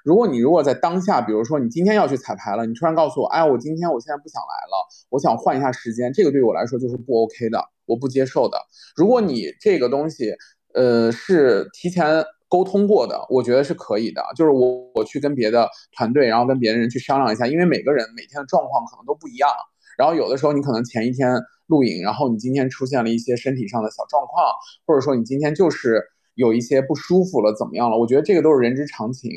[0.05, 8.59] 如果你如果在当下，比如说你今天要去彩排了，你突然告诉我，哎，我今天我现在不想来了，我想换一下时间，这个对我来说就是不 OK 的，我不接受的。
[8.95, 10.35] 如果你这个东西，
[10.75, 19.51] 呃，是提前沟通过的，我觉得是可以的，就是我我去跟别的团队，然后跟别的人去商量一下，因为每个人每天的状况可能都不一样，
[19.99, 21.29] 然后有的时候你可能前一天。
[21.69, 24.43] 录影，然后你今天出现了一些身体上的小状况，
[24.87, 27.99] 或者说你今天就是有一些不舒服了，怎么样了？
[27.99, 29.31] 我觉得这个都是人之常情，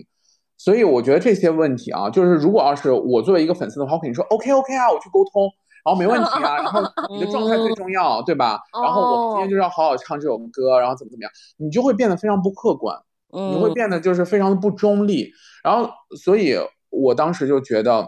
[0.57, 5.43] 所以我觉得这些问题啊，就是如果要是我作为一个粉丝的话，我肯定说 OK OK 啊，我去沟通，
[5.83, 6.81] 然后没问题啊，然后
[7.13, 8.57] 你的状态最重要，对吧？
[8.81, 12.97] 然后我今天就是要好好唱这首歌，然后怎么怎么样，你就会变得非常不客观，
[13.33, 15.33] 你会变得就是非常的不中立，
[15.65, 16.55] 然后所以
[16.89, 18.07] 我当时就觉得。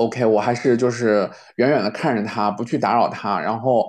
[0.00, 3.86] OK，我还是就是远远的看着他，不去打扰他，然后，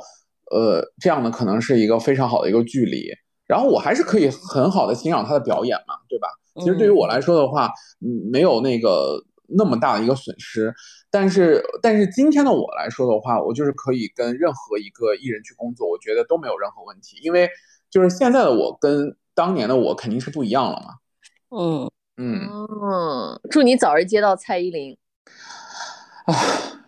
[0.52, 3.08] 呃，这样呢可能是一个非常好的一个距离，
[3.48, 6.28] 然后我还是可以很好的欣赏他的表演嘛，对吧？
[6.60, 7.72] 其实对于我来说的话，
[8.02, 10.74] 嗯，没有那个那么大的一个损失，
[11.10, 17.50] 但是但是今天的我来说的话，我就是可以跟任何一个艺人去工作，我觉得都没有任何问题，因为
[17.90, 20.96] 就是现在的我跟当年的我肯定是不一样了嘛。
[21.58, 24.98] 嗯嗯嗯，祝你早日接到蔡依林。
[26.26, 26.36] 啊，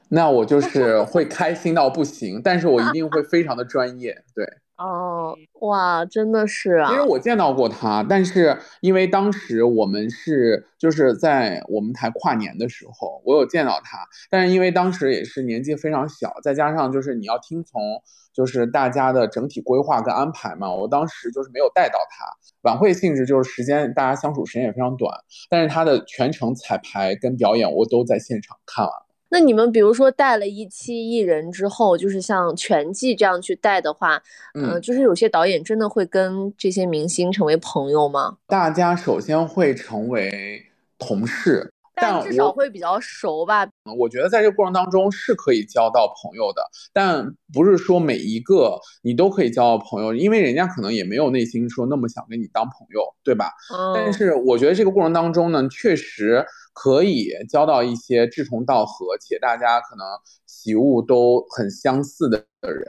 [0.10, 4.46] 那我就是会开心到不行，但是我一定会非常的专业，对。
[4.76, 6.92] 哦，哇，真的是啊！
[6.92, 14.00] 因为我见到过他，但是因为当时我们是就是在我们台跨年的时候，我有见到他，
[14.32, 18.02] 但是因为当时也是年纪非常小，再加上就是你要听从
[18.34, 22.26] 就是大家的整体规划跟安排嘛，我当时就是没有带到他。
[22.64, 25.16] 晚会性质就是时间大家相处时间也非常短，
[25.50, 28.94] 但是他的全程彩排跟表演我都在现场看完。
[29.34, 34.22] 那你们比如说带了一期艺人之后，就是像全季这样去带的话，
[34.54, 38.38] 嗯，就是有些导演真的会跟这些明星成为朋友吗？
[38.46, 40.64] 大家首先会成为
[41.00, 41.73] 同事。
[41.96, 43.68] 但至少会比较熟吧。
[43.98, 53.52] 我觉得在这个过程当中是可以交到朋友的，但不是说每一个你都可以交到朋友，因为人家可能也没有内心说那么想跟你当朋友，对吧？
[53.94, 60.06] 但是我觉得这个过程当中呢，确实可以交到一些志同道合且大家可能
[60.48, 62.88] 喜物都很相似的人。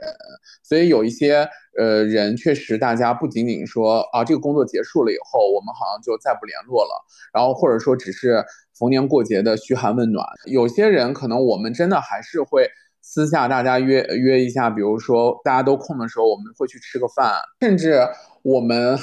[0.63, 8.43] 所以有一些呃人，确实大家不仅仅说啊，这个工作结束了以后，我们好像就再不联络了，然后或者说只是。
[8.77, 12.67] 逢年过节的嘘寒问暖，有些人可能我们真的还是会
[13.01, 18.01] 私下大家约约一下，比如说大家都空的时候，我们会去吃个饭，甚至
[18.41, 18.97] 我们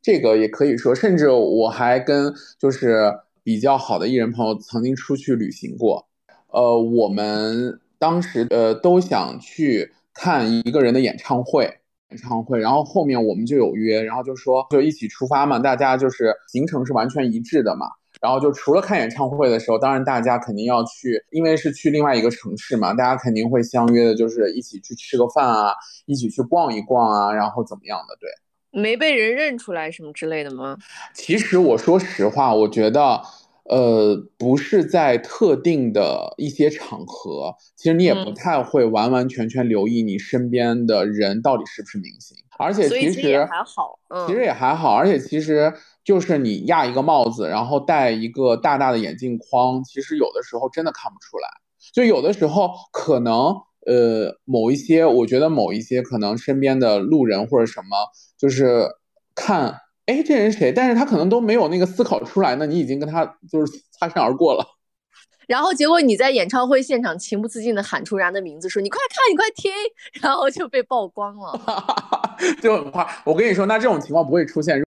[0.00, 6.06] 这个也可以说，甚至我还跟就是比较好的艺人朋友曾经出去旅行过，
[6.48, 11.64] 呃，我们当时呃都想去看一个人的演唱会，
[12.10, 17.86] 演唱会，然后后面我们就有约，然后就说就一起出发嘛，大家就是行程是完全一致的嘛。
[18.22, 25.74] 然后就除了看演唱会的时候，当然大家肯定要去，因为是去另外一个城市嘛，大家肯定会相约的，就是一起去吃个饭啊，
[26.06, 28.16] 一起去逛一逛啊，然后怎么样的？
[28.20, 28.30] 对，
[28.70, 30.78] 没被人认出来什么之类的吗？
[31.12, 33.20] 其实我说实话，我觉得，
[33.64, 45.74] 呃，不是在特定的一些场合，其实你也不太会完完全全留意你身边的人到底是不是明星，而且其实还好，其实也还好，而且其实。
[46.04, 51.48] 就是你压一个帽子，然后戴一个大大的眼镜框，其实有的时候真的看不出来。
[51.92, 53.54] 就有的时候可能，
[53.86, 57.96] 呃，某一些，我觉得某一些可能身边的路人或者什么，
[58.38, 58.88] 就是
[59.34, 60.72] 看，哎，这人谁？
[60.72, 64.64] 但是他可能都没有那个思考出来呢，你已经跟他就是擦身而过了。
[65.48, 69.72] 然后结果你在演唱会现场情不自禁的喊出人家的名字，说你快看，你快听，
[70.22, 71.60] 然后就被曝光了，
[72.62, 73.22] 就很怕。
[73.24, 74.82] 我跟你说，那这种情况不会出现。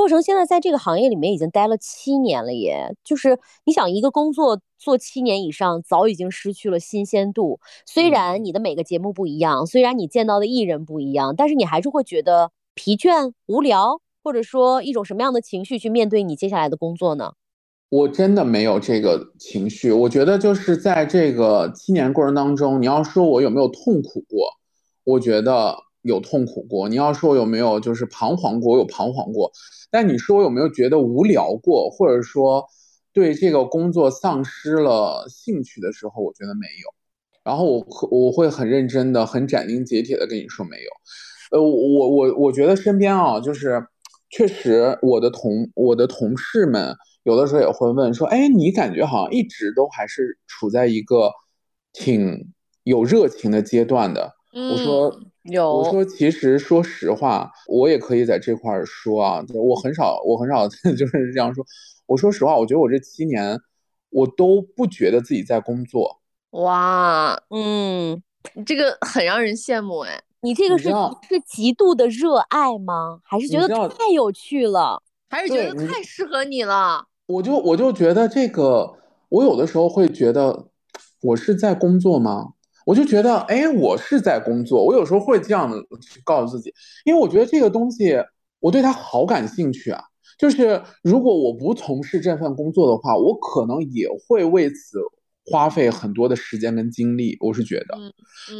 [0.00, 2.96] 洛成现在在这个行业里面已经待了七年了，耶。
[3.04, 7.60] 就是你想一个工作做七年以上，早已经失去了新鲜度。
[7.84, 17.32] 虽然你的每个节目不一样，虽然你见到的艺人不一样，但是你还是会觉得疲倦、无聊，或者说一种什么样的情绪去面对你接下来的工作呢？
[17.90, 19.92] 我真的没有这个情绪。
[19.92, 24.48] 我觉得就是在这个七年过程当中，你要说我有没有痛苦过，
[25.04, 25.76] 我觉得。
[26.02, 29.52] 有痛苦过，你要说有没有就是彷徨过，我有彷徨过。
[29.90, 32.64] 但你说我有没有觉得无聊过，或者说
[33.12, 36.94] 对这个工作丧失了兴趣的时候，我觉得没有。
[37.42, 40.90] 然后我我会很认真的、很斩钉截铁的跟你说没有。
[41.50, 43.84] 呃，我我我觉得身边啊，就是
[44.30, 51.32] 确实我的同我的同事们有的时候也会问说，哎，你感觉好像一直都还是处在一个
[51.92, 52.52] 挺
[52.84, 54.34] 有热情的阶段的。
[54.52, 55.20] 我说。
[55.44, 61.64] 有我说，其实说实话，我也可以在这块儿说啊，我很少，我很少 就是这样说。
[62.04, 63.58] 我说实话，我觉得我这七年，
[64.10, 66.20] 我都不觉得自己在工作。
[66.50, 68.22] 哇，嗯，
[68.66, 70.22] 这个很让人羡慕哎。
[70.42, 70.90] 你这个是
[71.26, 73.20] 是极度的热爱吗？
[73.24, 75.02] 还是觉得太有趣了？
[75.30, 77.06] 还是觉得太适合你了？
[77.26, 78.94] 我就我就觉得这个，
[79.30, 80.66] 我有的时候会觉得，
[81.22, 82.52] 我是在工作吗？
[82.90, 84.84] 我就觉得，哎，我是在工作。
[84.84, 85.70] 我有时候会这样
[86.02, 86.74] 去告诉自己，
[87.04, 88.16] 因为我觉得这个东西，
[88.58, 90.02] 我对它好感兴趣啊。
[90.36, 94.98] 就是如果我不从事这份工作的话，我可能也会为此
[95.44, 97.36] 花费很多的时间跟精力。
[97.38, 97.96] 我是觉得，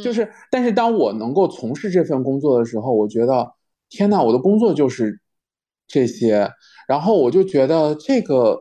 [0.01, 3.51] 就是，但是当我能够从事这份工作的时候，我觉得，
[3.89, 5.19] 天呐，我的工作就是
[5.89, 6.49] 这些。
[6.87, 8.57] 然后我就觉得这个，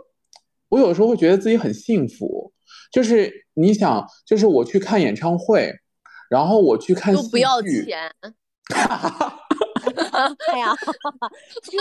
[0.69, 2.53] 我有时候会觉得自己很幸福。
[2.93, 5.73] 就是你想，就是我去看演唱会，
[6.29, 8.11] 然后我去看都不要钱。
[10.53, 10.75] 哎呀，
[11.63, 11.79] 这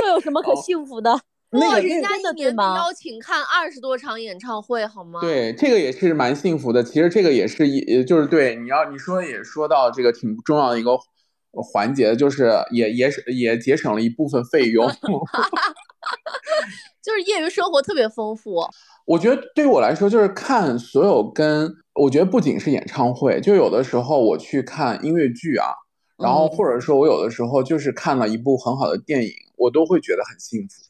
[0.00, 1.18] 这有什么可幸福的？
[1.50, 2.76] 那个人家的对吗？
[2.76, 5.20] 邀请看二十多场演唱会，好吗？
[5.20, 6.84] 对，这个也是蛮幸福的。
[6.84, 10.98] 其实这个也是一，就是对你要你说也说到这个挺重要的一个
[11.52, 14.86] 环节，就是也也是也节省了一部分费用。
[17.02, 18.68] 就是业余生活特别丰富。
[19.08, 25.64] 我觉得对于我来说，就是看所有跟我觉得不仅是演唱会，就有的时候我去看音乐剧啊，
[26.18, 30.84] 然后或者说我有的时候就是看了一部很好的电影，我都会觉得很幸福。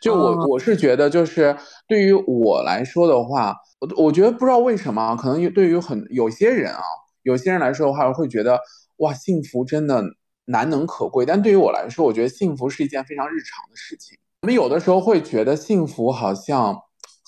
[0.00, 1.54] 就我我是觉得，就是
[1.86, 6.80] 对于我来说的话，我我觉得不知道为什么，可能对于很有些人啊，
[7.22, 8.58] 有些人来说的话，会觉得
[8.96, 10.02] 哇，幸福真的
[10.46, 11.26] 难能可贵。
[11.26, 14.16] 但对于我来说，我觉得幸福是一件非常日常的事情。
[14.40, 16.78] 我们有的时候会觉得幸福好像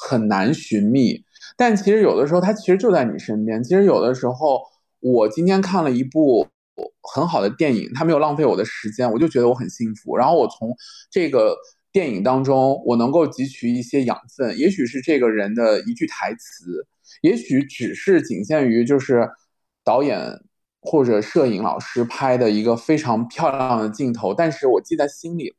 [0.08, 1.24] 很难寻觅，
[1.56, 3.62] 但其实有的时候它其实就在你身边。
[3.62, 4.62] 其实有的时候，
[5.00, 6.46] 我今天看了一部
[7.02, 10.16] 很好的电影，它没有浪费我的时间，我就觉得我很幸福。
[10.16, 10.74] 然后我从
[11.10, 11.56] 这个
[11.92, 16.86] 电影当中，我能够汲取一些养分，也许是这个人的一句台词，
[17.22, 19.28] 也许只是仅限于就是
[19.84, 20.18] 导演
[20.80, 25.56] 或者摄影老师拍的一个非常漂亮的镜头，但是我记在心里了。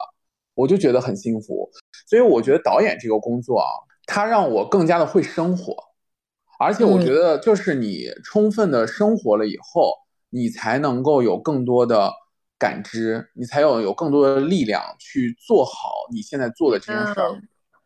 [0.53, 1.71] 我就觉得很幸福，
[2.05, 3.71] 所以我觉得导演这个工作啊，
[4.13, 5.73] 它让我更加的会生活，
[6.59, 9.93] 而且我觉得就是你充分的生活了以后，
[10.31, 12.11] 你才能够有更多的
[12.59, 17.41] 感知，你才有有更多的力量去做好你现在做的这件事儿。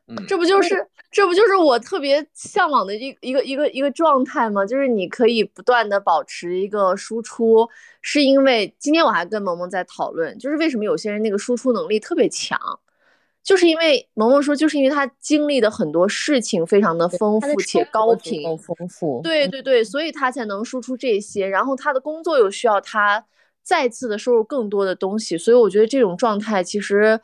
[0.07, 4.65] 嗯，这不就是这不就是我特别向往的一一个一个一个状态吗？
[4.65, 7.69] 就是你可以不断的保持一个输出，
[8.01, 12.59] 是因为今天我还跟萌萌在讨论，就是为什么有些人那个输出能力特别强，
[13.45, 23.25] 就是因为萌萌说，就是因为他经历的很多事情非常的丰富且高频，丰富，对对对，所以他才能输出这些，然后他的工作又需要他
[23.63, 27.21] 再次的收入更多的东西，所以我觉得这种状态其实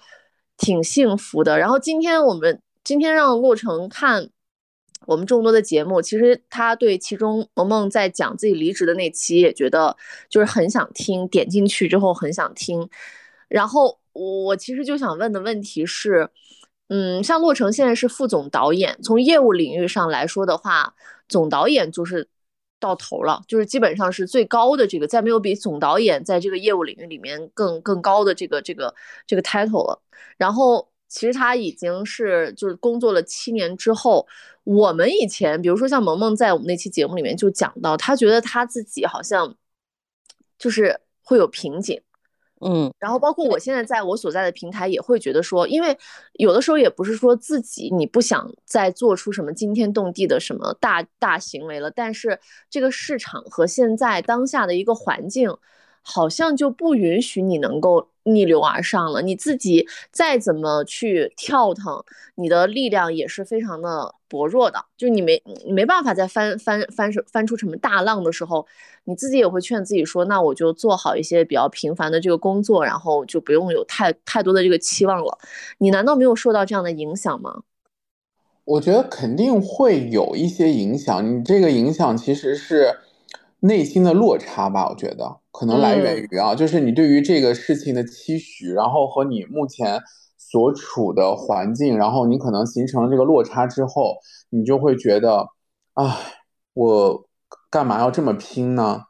[0.55, 1.59] 挺幸福的。
[1.59, 2.61] 然后今天我们。
[2.83, 4.31] 今天让洛成看
[5.05, 9.95] 我们众多的节目，其实他对其中萌萌在讲自己离职的那期也觉得
[10.29, 12.89] 就是很想听，点进去之后很想听。
[13.47, 16.29] 然后我我其实就想问的问题是，
[16.89, 20.93] 嗯，像洛成现在是副总导演，从业务领域上来说的话，
[21.27, 22.27] 总导演就是
[22.79, 28.93] 到头了，就是基本上是最高的这个，再没有比总导演在这个业务领域里面更更高的这个这个
[29.27, 30.01] 这个 title 了。
[30.37, 30.87] 然后。
[31.13, 34.25] 其实他已经是就是工作了七年之后，
[34.63, 39.53] 我们以前比如说像萌萌在我们那期节目里面就讲到，他觉得他自己好像
[40.57, 42.01] 就是会有瓶颈，
[42.63, 45.97] 嗯，然后包括我现在在我所在的平台也会觉得说，因为
[46.33, 52.39] 有的时候也不是说自己你不想再做出什么惊天动地的什么大大行为了，但是
[52.69, 55.55] 这个市场和现在当下的一个环境。
[56.01, 59.21] 好像就不允许你能够逆流而上了。
[59.21, 62.03] 你自己再怎么去跳腾，
[62.35, 64.85] 你的力量也是非常的薄弱的。
[64.97, 68.65] 就你没没办法再翻翻翻翻出什么大浪的时候，
[69.05, 75.37] 你自己也会劝自己说：“那我就做好一些比较平凡的这个工作，然后就不用有太太多的这个期望了。”
[75.79, 77.61] 你难道没有受到这样的影响吗？
[78.63, 81.39] 我觉得肯定会有一些影响。
[81.39, 82.97] 你这个影响其实是。
[83.63, 90.01] 内心的落差吧，我觉得可能来源于啊，就是你对于这个事情的期许，然后和你目前
[90.37, 94.15] 所处的环境，然后你可能形成了这个落差之后，
[94.49, 95.49] 你就会觉得，
[95.95, 96.17] 唉，
[96.73, 97.25] 我
[97.69, 99.01] 干嘛要这么拼呢？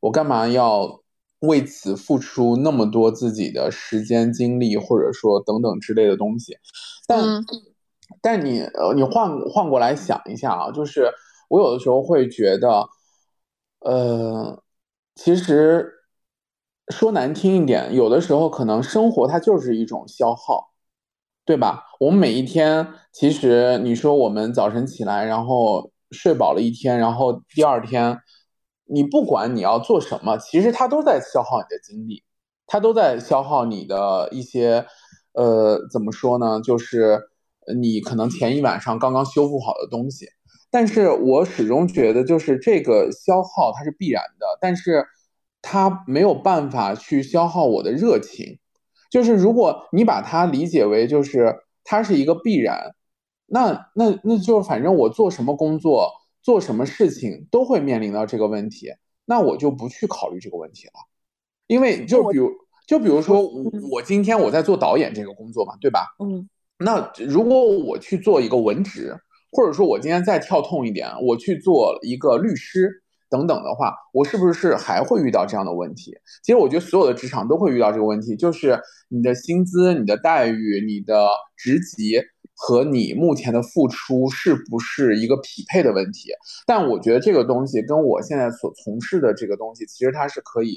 [0.00, 1.00] 我干嘛要
[1.40, 6.56] 为此付出那么多自己的时间、精力，或者说等等之类的东西？
[7.06, 7.22] 但
[8.20, 11.08] 但你呃，你换换过来想一下啊，就是
[11.48, 12.88] 我有的时候会觉得。
[13.80, 14.62] 呃，
[15.14, 15.90] 其实
[16.88, 20.72] 说难听一点，有的时候可能生活它就是一种消耗，
[21.44, 21.84] 对吧？
[22.00, 28.18] 我们每一天，其实你说我们早晨起来，然后睡饱了一天，然后第二天，
[28.86, 32.22] 你不管你要做什么，其实它都在消耗你的精力，
[32.66, 34.84] 它都在消耗你的一些，
[35.32, 36.60] 呃，怎么说呢？
[36.60, 37.20] 就是
[37.78, 40.26] 你可能前一晚上刚刚修复好的东西。
[40.74, 45.06] 但是我始终觉得，就是这个消耗它是必然的，但是
[45.62, 48.58] 它没有办法去消耗我的热情。
[49.08, 51.54] 就是如果你把它理解为就是
[51.84, 52.92] 它是一个必然，
[53.46, 56.10] 那那那就反正我做什么工作、
[56.42, 58.88] 做什么事情都会面临到这个问题，
[59.26, 60.94] 那我就不去考虑这个问题了。
[61.68, 62.50] 因为就比如
[62.88, 63.48] 就比如说
[63.92, 66.00] 我今天我在做导演这个工作嘛，对吧？
[66.18, 66.48] 嗯。
[66.78, 69.16] 那如果我去做一个文职。
[69.54, 72.90] 或者说，我今天再跳痛一点，我去做一个律师
[73.30, 76.12] 等等的话，我是不是还会遇到这样的问题？
[76.42, 78.76] 其实我觉得所有的职场都会遇到这个问题，就是
[79.08, 82.20] 你的薪资、你的待遇、你的职级
[82.56, 86.30] 和你目前的付出是不是一个匹配的问题。
[86.66, 90.74] 但我觉得这个东西跟我现在所从事的这个东西，其实它是可以。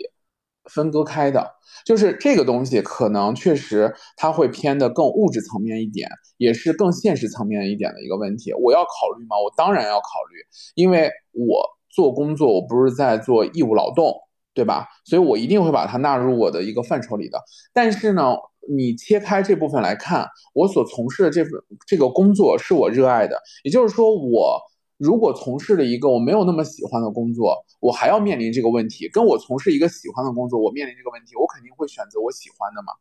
[0.69, 1.49] 分割开的，
[1.85, 8.53] 就是这个东西可能确实它会偏的更物质层面一点，也是更现实层面一点的一个问题。
[8.53, 9.35] 我要考虑吗？
[9.37, 10.39] 我当然要考虑，
[10.75, 14.13] 因为我做工作，我不是在做义务劳动，
[14.53, 14.87] 对吧？
[15.05, 17.39] 所以我一定会把它纳入我的一个范畴里的。
[17.73, 18.35] 但是呢，
[18.69, 21.51] 你切开这部分来看，我所从事的这份
[21.87, 24.61] 这个工作是我热爱的，也就是说，我
[24.97, 32.93] 如果从事了一个我没有那么喜欢的工作，我还要面临这个问题，跟我从事一个喜欢的工作，我面临这个问题，我肯定会选择我喜欢的嘛。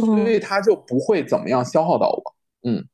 [0.00, 2.34] 所以他就不会怎么样消耗到我。
[2.62, 2.86] 嗯。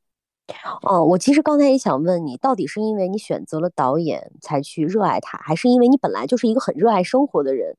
[0.81, 7.77] 哦，我其实刚才也想问你，到底是因为你选择了导演才去热爱他，还是因为你本来就是一个很热爱生活的人，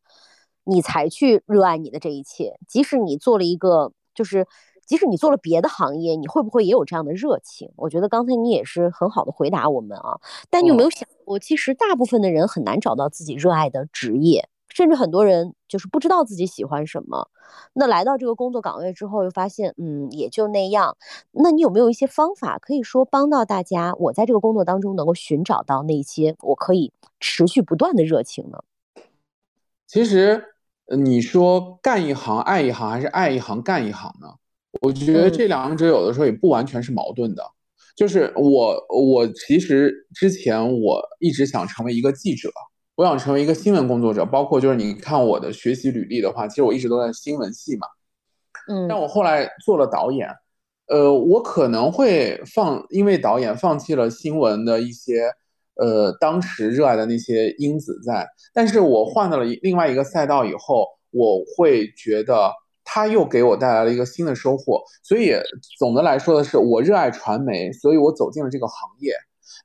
[0.64, 2.58] 你才去热爱你的这一切？
[2.66, 4.46] 即使你做了一个，就是
[4.86, 7.70] 即使你做了别的行业，你会不会也有这样的热情？
[7.76, 10.20] 我觉得刚才你也是很好的回答我们啊。
[10.50, 14.48] 但你有没有想过，其实大部分的人很难找到自己热爱的职业。
[14.74, 17.28] 甚至很多人就是不知道自己喜欢什么，
[17.74, 20.96] 那来到这个工作岗位之后，又发现，嗯，也就那样。
[21.30, 28.60] 那你有没有一些方法，可以说帮到大家，我在这个工作当中能够寻找到那些我可以持续不断的热情呢？
[29.86, 30.42] 其实，
[30.96, 34.36] 你说干一行爱一行，还是爱一行干一行呢？
[34.80, 37.44] 我觉得这两者有的时候也不完全是矛盾的。
[37.94, 42.50] 就是我，我其实之前我一直想成为一个记者。
[42.94, 47.86] 我想成为一个新闻工作者，包括就是你看我的学习履历的话，其实我一直都在新闻系嘛。
[48.68, 50.28] 嗯，但我后来做了导演，
[50.88, 55.22] 呃，我可能会放，因为导演放弃了新闻的一些，
[55.76, 58.28] 呃，当时热爱的那些因子在。
[58.52, 62.52] 但是我换到了另外一个赛道以后，我会觉得
[62.94, 64.82] 他又给我带来了一个新的收获。
[65.02, 65.32] 所以
[65.78, 69.14] 总的来说的是，我热爱传媒，所以我走进了这个行业。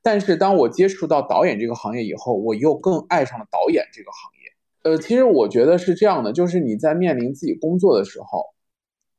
[0.02, 4.90] 但是当我接触到导演这个行业以后，我又更爱上了导演这个行业。
[4.90, 8.42] 呃，其实我觉得是这样的，就是你在面临自己工作的时候，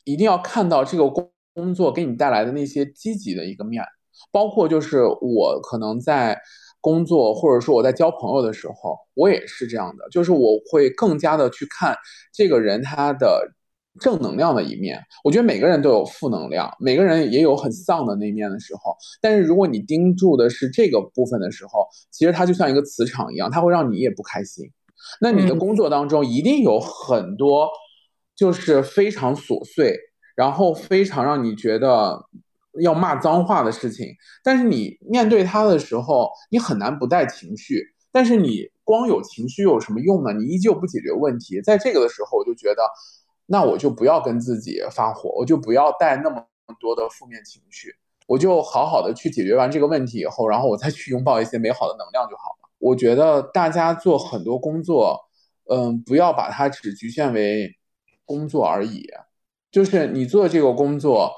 [0.05, 3.83] 一定要看到这个工工作给你带来的那些积极的一个面，
[4.31, 6.35] 包括就是我可能在
[6.81, 11.95] 工作或者说我在交朋友的时候，我也是这样的，就是我会更加的去看
[12.33, 13.53] 这个人他的。
[13.99, 18.95] 正能量的一面，我觉得每个人都有负能量，每个人也有很丧的那面的时候。
[19.19, 24.63] 但是如果你盯住的是这个部分的时候，其实它就像一个磁场一样，它会让你也不开心。
[25.19, 27.67] 那你的工作当中一定有很多
[28.35, 29.97] 就是非常琐碎，
[30.35, 32.23] 然后非常让你觉得
[32.81, 34.07] 要骂脏话的事情。
[34.43, 37.83] 但是你面对它的时候，你很难不带情绪。
[38.11, 40.31] 但是你光有情绪有什么用呢？
[40.33, 41.61] 你依旧不解决问题。
[41.61, 42.81] 在这个的时候，我就觉得。
[43.51, 46.45] 那我就不要跟自己发火，我就不要带那么
[46.79, 47.95] 多的负面情绪，
[48.27, 52.69] 我就好好的去解决完这个问题以后，然后我再去拥抱一些美好的能量就好了。
[52.77, 55.19] 我觉得大家做很多工作，
[55.67, 57.75] 嗯，不要把它只局限为
[58.23, 59.07] 工作而已。
[59.71, 61.31] 就是你做这个工作，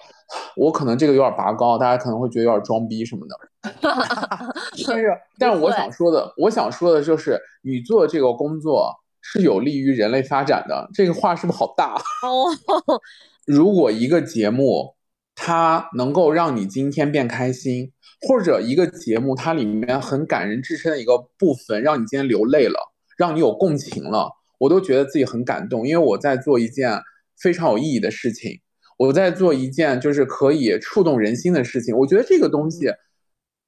[0.57, 3.71] 我可能这个有点拔高，大家可能会觉得有点装逼什么的。
[4.85, 8.93] 但是，但是我想说的，我想说的就是你做这个工作。
[9.21, 13.01] 是有利于人类发展的，这个话是不是好大 哦？
[13.45, 14.95] 如果一个节目
[15.35, 17.91] 它能够让你今天变开心，
[18.21, 27.01] 或者一个节目它里面很感人至深的一个部分让你今天流泪了，让你有共情了，我都觉得自己很感动，因为我在做一件
[27.39, 28.59] 非常有意义的事情，
[28.97, 32.91] 我在做一件就是可以触动人心的事情，我觉得这个东西。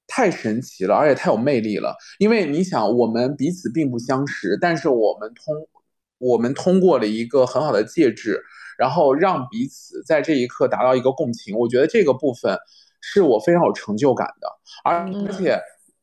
[0.06, 1.94] 太神奇了，而且太有魅力了。
[2.18, 5.54] 因为你想，我们彼此并不相识，但是我们通，
[6.18, 8.42] 我们通过了一个很好的介质，
[8.78, 11.56] 然后让彼此在这一刻达到一个共情。
[11.56, 12.58] 我觉得这个部分
[13.00, 14.48] 是我非常有成就感的。
[14.84, 15.52] 而而且，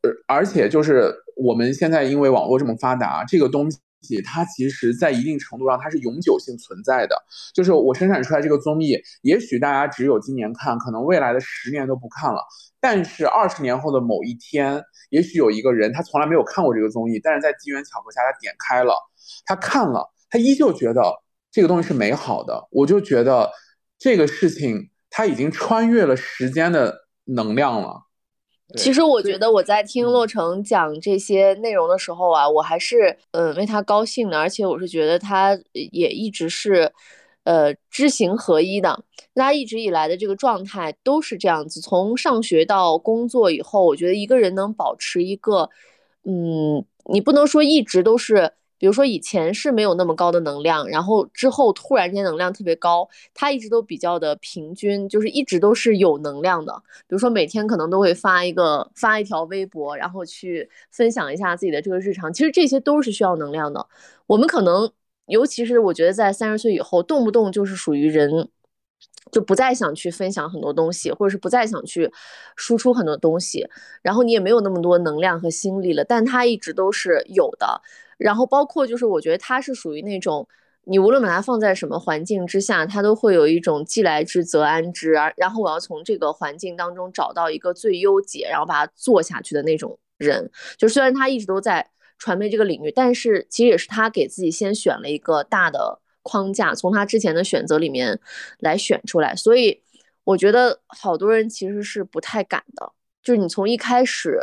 [0.01, 3.77] 呃，而且就是我们现在因为网络这么发达，这个东西
[4.25, 7.15] 它其实在一定程度上它是永久性存在的。
[7.53, 12.43] 就是我生产出来这个综艺，也许大家只有今年看，可能未来的十年都不看了。
[12.79, 18.93] 但是二十年后的某一天，也许有一个人他从来没有看过这个综艺，但是在机缘巧合下他点开了，
[19.45, 21.03] 他看了，他依旧觉得
[21.51, 22.67] 这个东西是美好的。
[22.71, 23.51] 我就觉得
[23.99, 28.07] 这个事情它已经穿越了时间的能量了。
[28.75, 36.91] 其实我觉得我在听洛成讲这些内容的时候啊，我还是嗯为他高兴的，而且我是觉得他也一直是。
[37.43, 39.03] 呃，知行合一的，
[39.33, 41.81] 他一直以来的这个状态都是这样子。
[41.81, 45.67] 从上学到工作以后，我觉得一个人能保持一个，
[46.23, 56.73] 嗯，你不能说一直都是，比如说以前是没有那么高的能量，然后之后突然间能量特别高，他一直都比较的平均，就是一直都是有能量的。
[57.01, 63.87] 比如说每天可能都会发一个发一条微博，然后去分享一下自己的这个日常，其实这些都是需要能量的。
[64.25, 64.91] 我们可能。
[65.27, 68.49] 尤其是我觉得在三十岁以后，动不动就是属于人，
[69.31, 72.11] 就不再想去分享很多东西，或者是不再想去
[72.57, 73.65] 输出很多东西，
[74.01, 76.03] 然后你也没有那么多能量和心力了。
[76.03, 77.81] 但他一直都是有的。
[78.21, 80.47] 然后包括就是我觉得他是属于那种。
[80.83, 90.49] 你无论把它放在什么环境之下，它都会有一种既来之则安之，然后我要从这个环境当中找到一个最优解，然后把它做下去的那种人。
[90.79, 98.19] 就虽然他一直都在传媒这个领域，但是其实也是他给自己先选了一个大的框架，从他之前的选择里面
[98.57, 99.35] 来选出来。
[99.35, 99.83] 所以
[100.23, 102.91] 我觉得好多人其实是不太敢的，
[103.21, 104.39] 就是你从一开始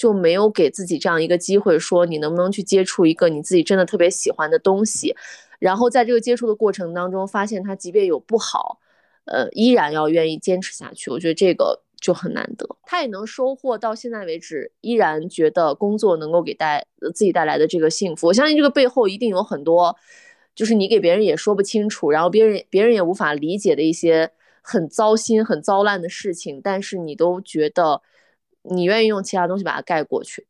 [0.00, 5.14] 就没有给自己这样一个机会，说你能不能去接触一个你自己真的特别喜欢的东西。
[5.58, 8.80] 然后在这个接触的过程当中，发现他即便有不好，
[9.26, 11.10] 呃，依然要愿意坚持下去。
[11.10, 12.66] 我觉得这个就很难得。
[12.84, 18.28] 他也能收获到现在为止，依然觉得工作能够给带自己带来的这个幸福。
[18.28, 19.94] 我相信这个背后一定有很多，
[20.54, 24.30] 就是你给别人也说不清楚，然后别人别人也无法理解的一些
[24.62, 26.58] 很糟心、很糟烂的事情。
[26.64, 28.00] 但是你都觉得，
[28.62, 30.46] 你愿意用其他东西把它盖过去。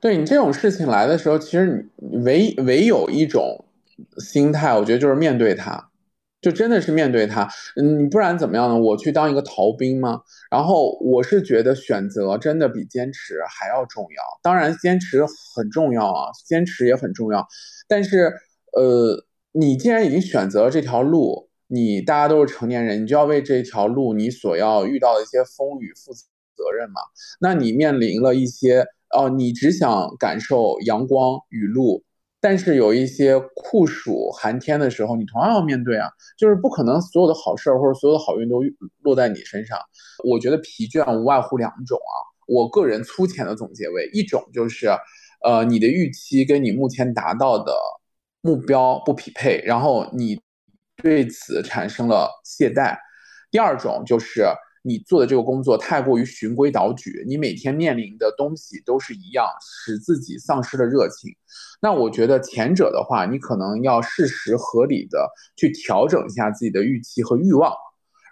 [0.00, 3.64] 对你这种事情来的时候，其实你唯唯有一种。
[4.18, 5.88] 心态，我觉得就是面对它，
[6.40, 7.48] 就真的是面对它。
[7.76, 8.76] 嗯，不然怎么样呢？
[8.76, 10.20] 我去当一个逃兵吗？
[10.50, 14.22] 然后我是觉得选择真的比坚持还要重要。
[14.42, 15.24] 当然，坚持
[15.54, 17.46] 很重要啊，坚持也很重要。
[17.86, 18.32] 但是，
[18.72, 26.24] 呃，你既然已经选择了这条路，你大家都是成年人，你就要为这条路你所要遇到的一些风雨负责
[26.64, 27.00] 责任嘛。
[27.40, 32.02] 那你面临了一些哦，你只想感受阳光雨露。
[32.40, 38.60] 但是有一些酷暑寒天的时候，你同样要面对啊，就是不可能所有的好事儿或者所有的好运都
[39.02, 39.78] 落在你身上。
[40.24, 42.14] 我觉得疲倦无外乎两种啊，
[42.46, 44.88] 我个人粗浅的总结为一种就是，
[45.42, 47.74] 呃，你的预期跟你目前达到的
[48.42, 50.38] 目标不匹配，然后你
[51.02, 52.94] 对此产生了懈怠；
[53.50, 54.44] 第二种就是。
[54.86, 61.30] 你做的这个工作太过于循规蹈矩，你每天面临的东西都是一样，使自己丧失了热情。
[61.80, 65.26] 那我觉得前者的话，你可能要适时合理的
[65.56, 67.72] 去调整一下自己的预期和欲望，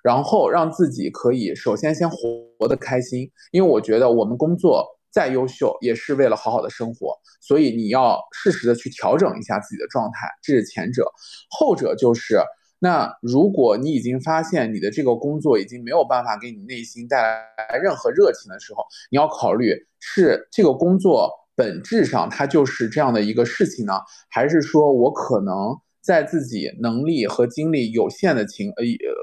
[0.05, 3.30] 然后让自己可以首先先活得开心。
[3.50, 10.28] 因为我觉得我们工作再优秀，也是为了好好的生活，所以你要适时的去调整一下自己的状态。
[10.42, 11.11] 这是前者，
[11.48, 12.38] 后者就是。
[12.85, 23.93] 那如果你已经发现你的这个工作已经没有办法给你内心带来任何热情的时候，你要考虑是这个工作本质上它就是这样的一个事情呢，
[24.28, 28.83] 还是说我可能在自己能力和精力有限的情呃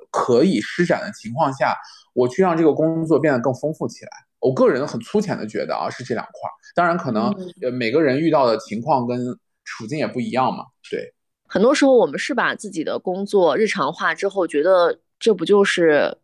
[0.10, 1.76] 可以施展的情况下，
[2.14, 4.12] 我去让这个工作变得更丰富起来。
[4.39, 7.26] 我个人很粗浅的觉得啊是这两块，当然可能
[7.62, 9.20] 呃每个人遇到的情况跟
[9.66, 11.14] 处境也不一样嘛，对。
[11.49, 16.15] 很多时候，我们是把自己的工作日常化之后，觉得这不就是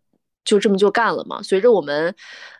[0.43, 1.41] 就这么就干了吗？
[1.41, 2.13] 随着我们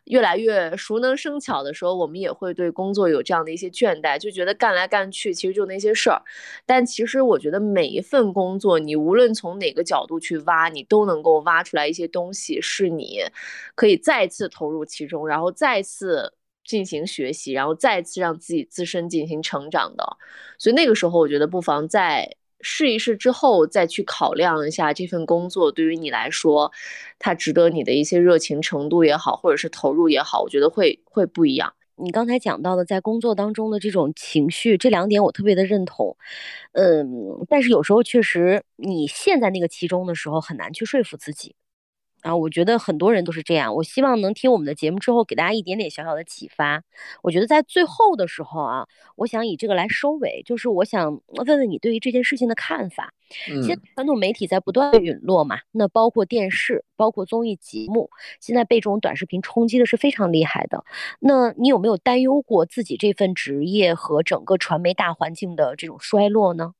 [0.05, 6.19] 越来越熟能生巧的时候，我们也会对工作有这样的一些倦怠，就觉得干来干去其实就那些事儿。
[6.65, 13.19] 但其实我觉得每一份工作，你无论从哪个角度去挖，你都能够挖出来一些东西，是你
[13.75, 16.33] 可以再次投入其中，然后再次。
[16.67, 20.03] 进行学习，然后再次让自己自身进行成长的，
[20.57, 22.27] 所以那个时候我觉得不妨再
[22.61, 26.71] 试一试之后，再去考量一下这份工作对于你来说，
[27.19, 31.73] 它值得你的一些热情程度也好，或者是投入也好，我觉得会会不一样。
[31.97, 36.17] 你刚才讲到的在工作当中的这种情绪，这两点我特别的认同，
[36.73, 41.55] 嗯，但是有时候确实你陷在那个其中的时候，很难去说服自己。
[42.25, 43.75] 啊，我觉得很多人都是这样。
[43.75, 46.81] 我希望能听我们的节目之后，给大家一点点小小的启发。
[47.21, 53.13] 我觉得在最后的时候啊，我想以这个来收尾，就是我想问问你对于这件事情的看法。
[53.45, 58.09] 现在传统媒体在不断的陨落嘛，那包括电视，包括综艺节目，
[58.39, 60.83] 现在被这种短视频冲击的是非常厉害的。
[61.19, 66.73] 那你有没有担忧过自己这份职业和整个传媒大环境的这种衰落呢？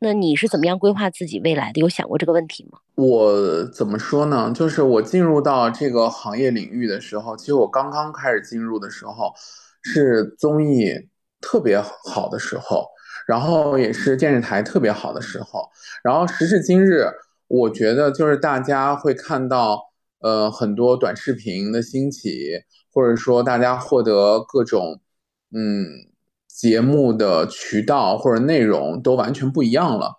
[0.00, 1.80] 那你是怎么样规划自己未来的？
[1.80, 2.78] 有想过这个问题吗？
[2.94, 4.52] 我怎么说呢？
[4.54, 9.32] 就是我进入到这个行业领域的时候，其实我刚刚开始进入的时候，
[9.82, 11.08] 是综艺
[11.40, 12.86] 特别好的时候，
[13.26, 15.68] 然后也是电视台特别好的时候。
[16.04, 17.06] 然后时至今日，
[17.48, 19.80] 我觉得就是大家会看到，
[20.20, 25.00] 呃，很多短视频的兴起，或者说大家获得各种，
[25.52, 26.07] 嗯。
[26.58, 30.12] 节目的渠道或者内容都完全不一样了，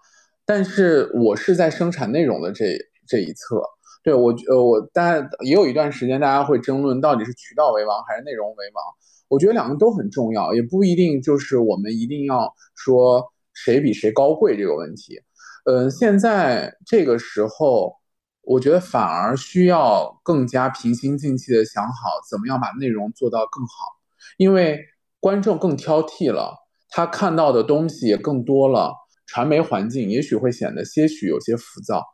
[0.46, 3.62] 但是我是在生产内容的这这一侧，
[4.02, 8.82] 对我呃我大家也有一段时间大家会争论到底是渠道为王还是内容为王，
[9.28, 15.20] 我觉得两个都很重要，也不一定就是我们一定要说谁比谁高贵这个问题，
[15.66, 17.98] 嗯，现在这个时候，
[18.44, 24.00] 我觉得反而需要更加平心静气的想好怎么样把内容做到更好，
[24.38, 24.80] 因为。
[25.20, 26.56] 观众更挑剔了，
[26.90, 28.94] 他看到的东西也更多了，
[29.26, 32.06] 传媒环境也许会显得些许有些浮躁。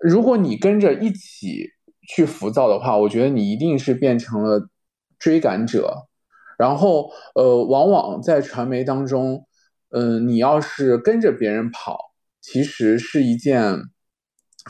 [0.00, 1.70] 如果你跟着一起
[2.08, 4.68] 去浮躁的话，我觉得你一定是变成了
[5.18, 6.08] 追赶者。
[6.56, 9.46] 然后，呃，往往在传媒当中，
[9.90, 11.98] 嗯，你要是跟着别人跑，
[12.40, 13.76] 其实是一件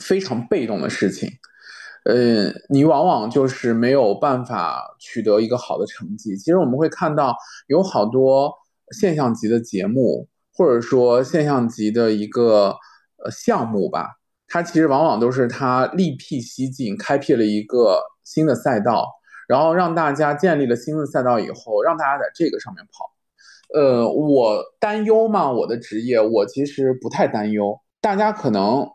[0.01, 1.29] 非常被动的事情。
[2.05, 6.37] 呃，你往往就是没有办法取得一个好的成绩。
[6.37, 7.35] 其实我们会看到
[7.67, 8.53] 有好多
[8.91, 12.77] 现象级的节目，或者说现象级的一个
[13.25, 19.09] 呃项目吧，它其实往往都是它另辟蹊径，开辟了一个新的赛道，
[19.49, 23.15] 然后让大家建立了新的赛道以后，让大家在这个上面跑。
[23.73, 25.51] 呃，我担忧吗？
[25.51, 27.81] 我的职业，我其实不太担忧。
[28.01, 28.87] 大家可能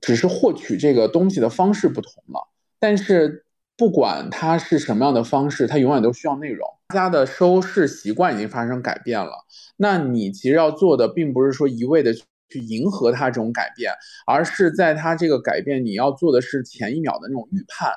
[0.00, 2.45] 只是获取这个东西的方式不同了。
[2.86, 3.44] 但是
[3.76, 6.64] 不管它是什么样的方式，它永远都需要内容。
[6.86, 9.32] 大家的收视习惯已经发生改变了，
[9.76, 13.92] 那你其实要做的，并不是说一味的去迎合它这种改变，
[14.24, 17.90] 而是在它这个改变，你要做的是前一秒的那种预判，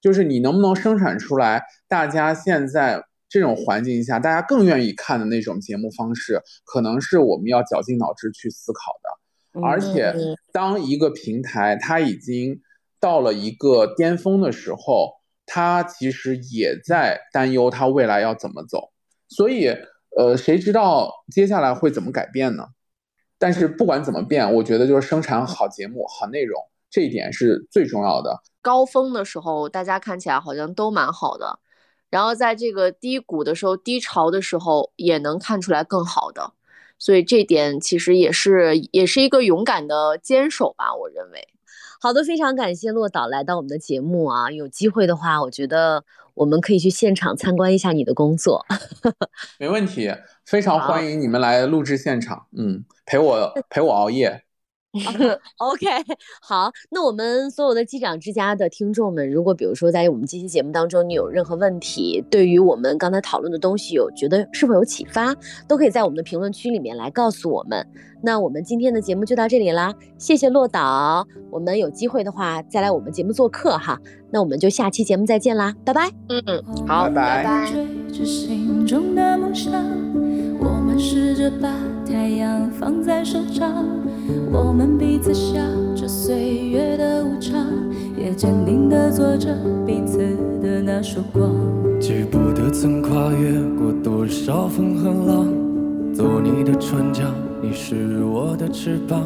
[0.00, 9.60] 就是你能不能生产出来，大家现在这种环境下，大家更愿意看的那种节目方式，可能是我们要绞尽脑汁去思考的。
[9.62, 10.12] 而且，
[10.52, 12.60] 当一个平台它已经
[13.02, 18.92] 到了一个巅峰的时候，他其实也在担忧他未来要怎么走，
[19.28, 19.76] 所以，
[20.16, 22.68] 呃，谁知道接下来会怎么改变呢？
[23.38, 28.40] 但是不管怎么变，我觉得就是生产好节目、好内容，这一点是最重要的。
[28.62, 31.58] 高峰的时候，大家看起来好像都蛮好的，
[32.08, 36.52] 然后在这个低谷的时候、低潮的时候，也能看出来更好的，
[37.00, 41.48] 所以这点其实也是也是一个勇敢的坚守吧，我认为。
[42.02, 44.50] 好的，非常感谢洛导来到我们的节目啊！
[44.50, 46.02] 有机会的话，我觉得
[46.34, 48.66] 我们可以去现场参观一下你的工作。
[49.56, 50.12] 没问题，
[50.44, 54.42] 非常欢迎你们来录制现场，嗯，陪我陪我熬夜。
[55.56, 55.86] OK，
[56.40, 65.34] 好，那我们所有的机长之家的听众们，如果比如说在我们这期节目当中，你有任何问题，对于我们刚才讨论的东西有觉得是否有启发，
[65.66, 67.86] 都可以在我们的评论区里面来告诉我们。
[68.24, 73.98] 那我们今天的节目就到这里啦，谢谢洛导，我们有机会的话再来我们节目做客哈。
[74.30, 76.10] 那我们就下期节目再见啦，拜拜。
[76.28, 77.72] 嗯，好，拜拜。
[84.50, 85.58] 我们彼此笑
[85.94, 87.66] 着岁月的无常，
[88.16, 89.54] 也坚定地做着
[89.86, 90.18] 彼此
[90.62, 91.50] 的那束光。
[92.00, 95.46] 记不得曾跨越过多少风和浪，
[96.14, 97.26] 做你的船桨，
[97.60, 99.20] 你是我的翅膀。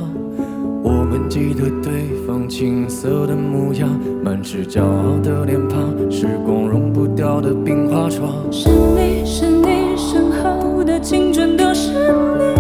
[0.83, 3.89] 我们记得对方青涩的模样，
[4.25, 8.33] 满是骄傲的脸庞，时光融不掉的冰花窗。
[8.51, 10.66] 是你是你身后
[10.97, 12.57] 的青春都是你。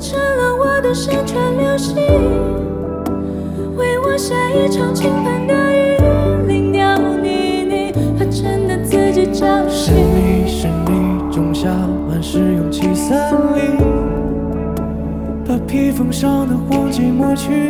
[0.00, 1.96] 成了我的山川流星，
[3.76, 5.96] 为我下一场倾盆大雨，
[6.46, 9.92] 淋掉你，你怕真的自己浇醒。
[9.92, 11.68] 是你是你种下
[12.08, 13.18] 满是勇气森
[13.56, 13.76] 林，
[15.44, 17.68] 把披风上的荒寂抹去，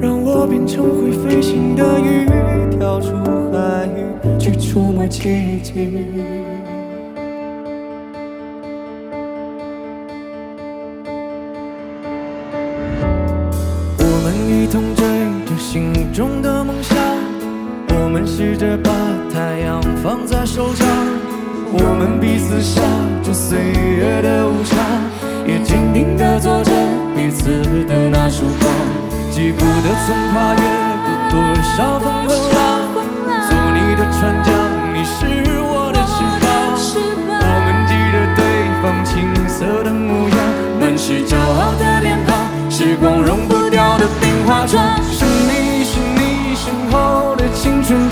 [0.00, 2.26] 让我变成会飞行的鱼，
[2.76, 3.12] 跳出
[3.52, 6.02] 海域去触摸奇迹。
[16.16, 16.96] 中的梦想，
[17.90, 18.90] 我们试着把
[19.30, 20.88] 太阳放在手掌，
[21.70, 22.80] 我们彼此笑
[23.22, 24.80] 着岁月的无常，
[25.46, 26.72] 也坚定地做着
[27.14, 28.72] 彼此的那束光。
[29.30, 30.64] 记不得曾跨越
[31.04, 31.36] 过多
[31.76, 32.96] 少风和浪，
[33.44, 34.56] 做你的船桨，
[34.96, 36.48] 你是我的翅膀。
[37.44, 38.40] 我们记得对
[38.80, 39.12] 方青
[39.46, 40.38] 涩的模样，
[40.80, 44.96] 满是骄傲的脸庞，时光融不掉的冰花妆。
[47.66, 48.05] 青春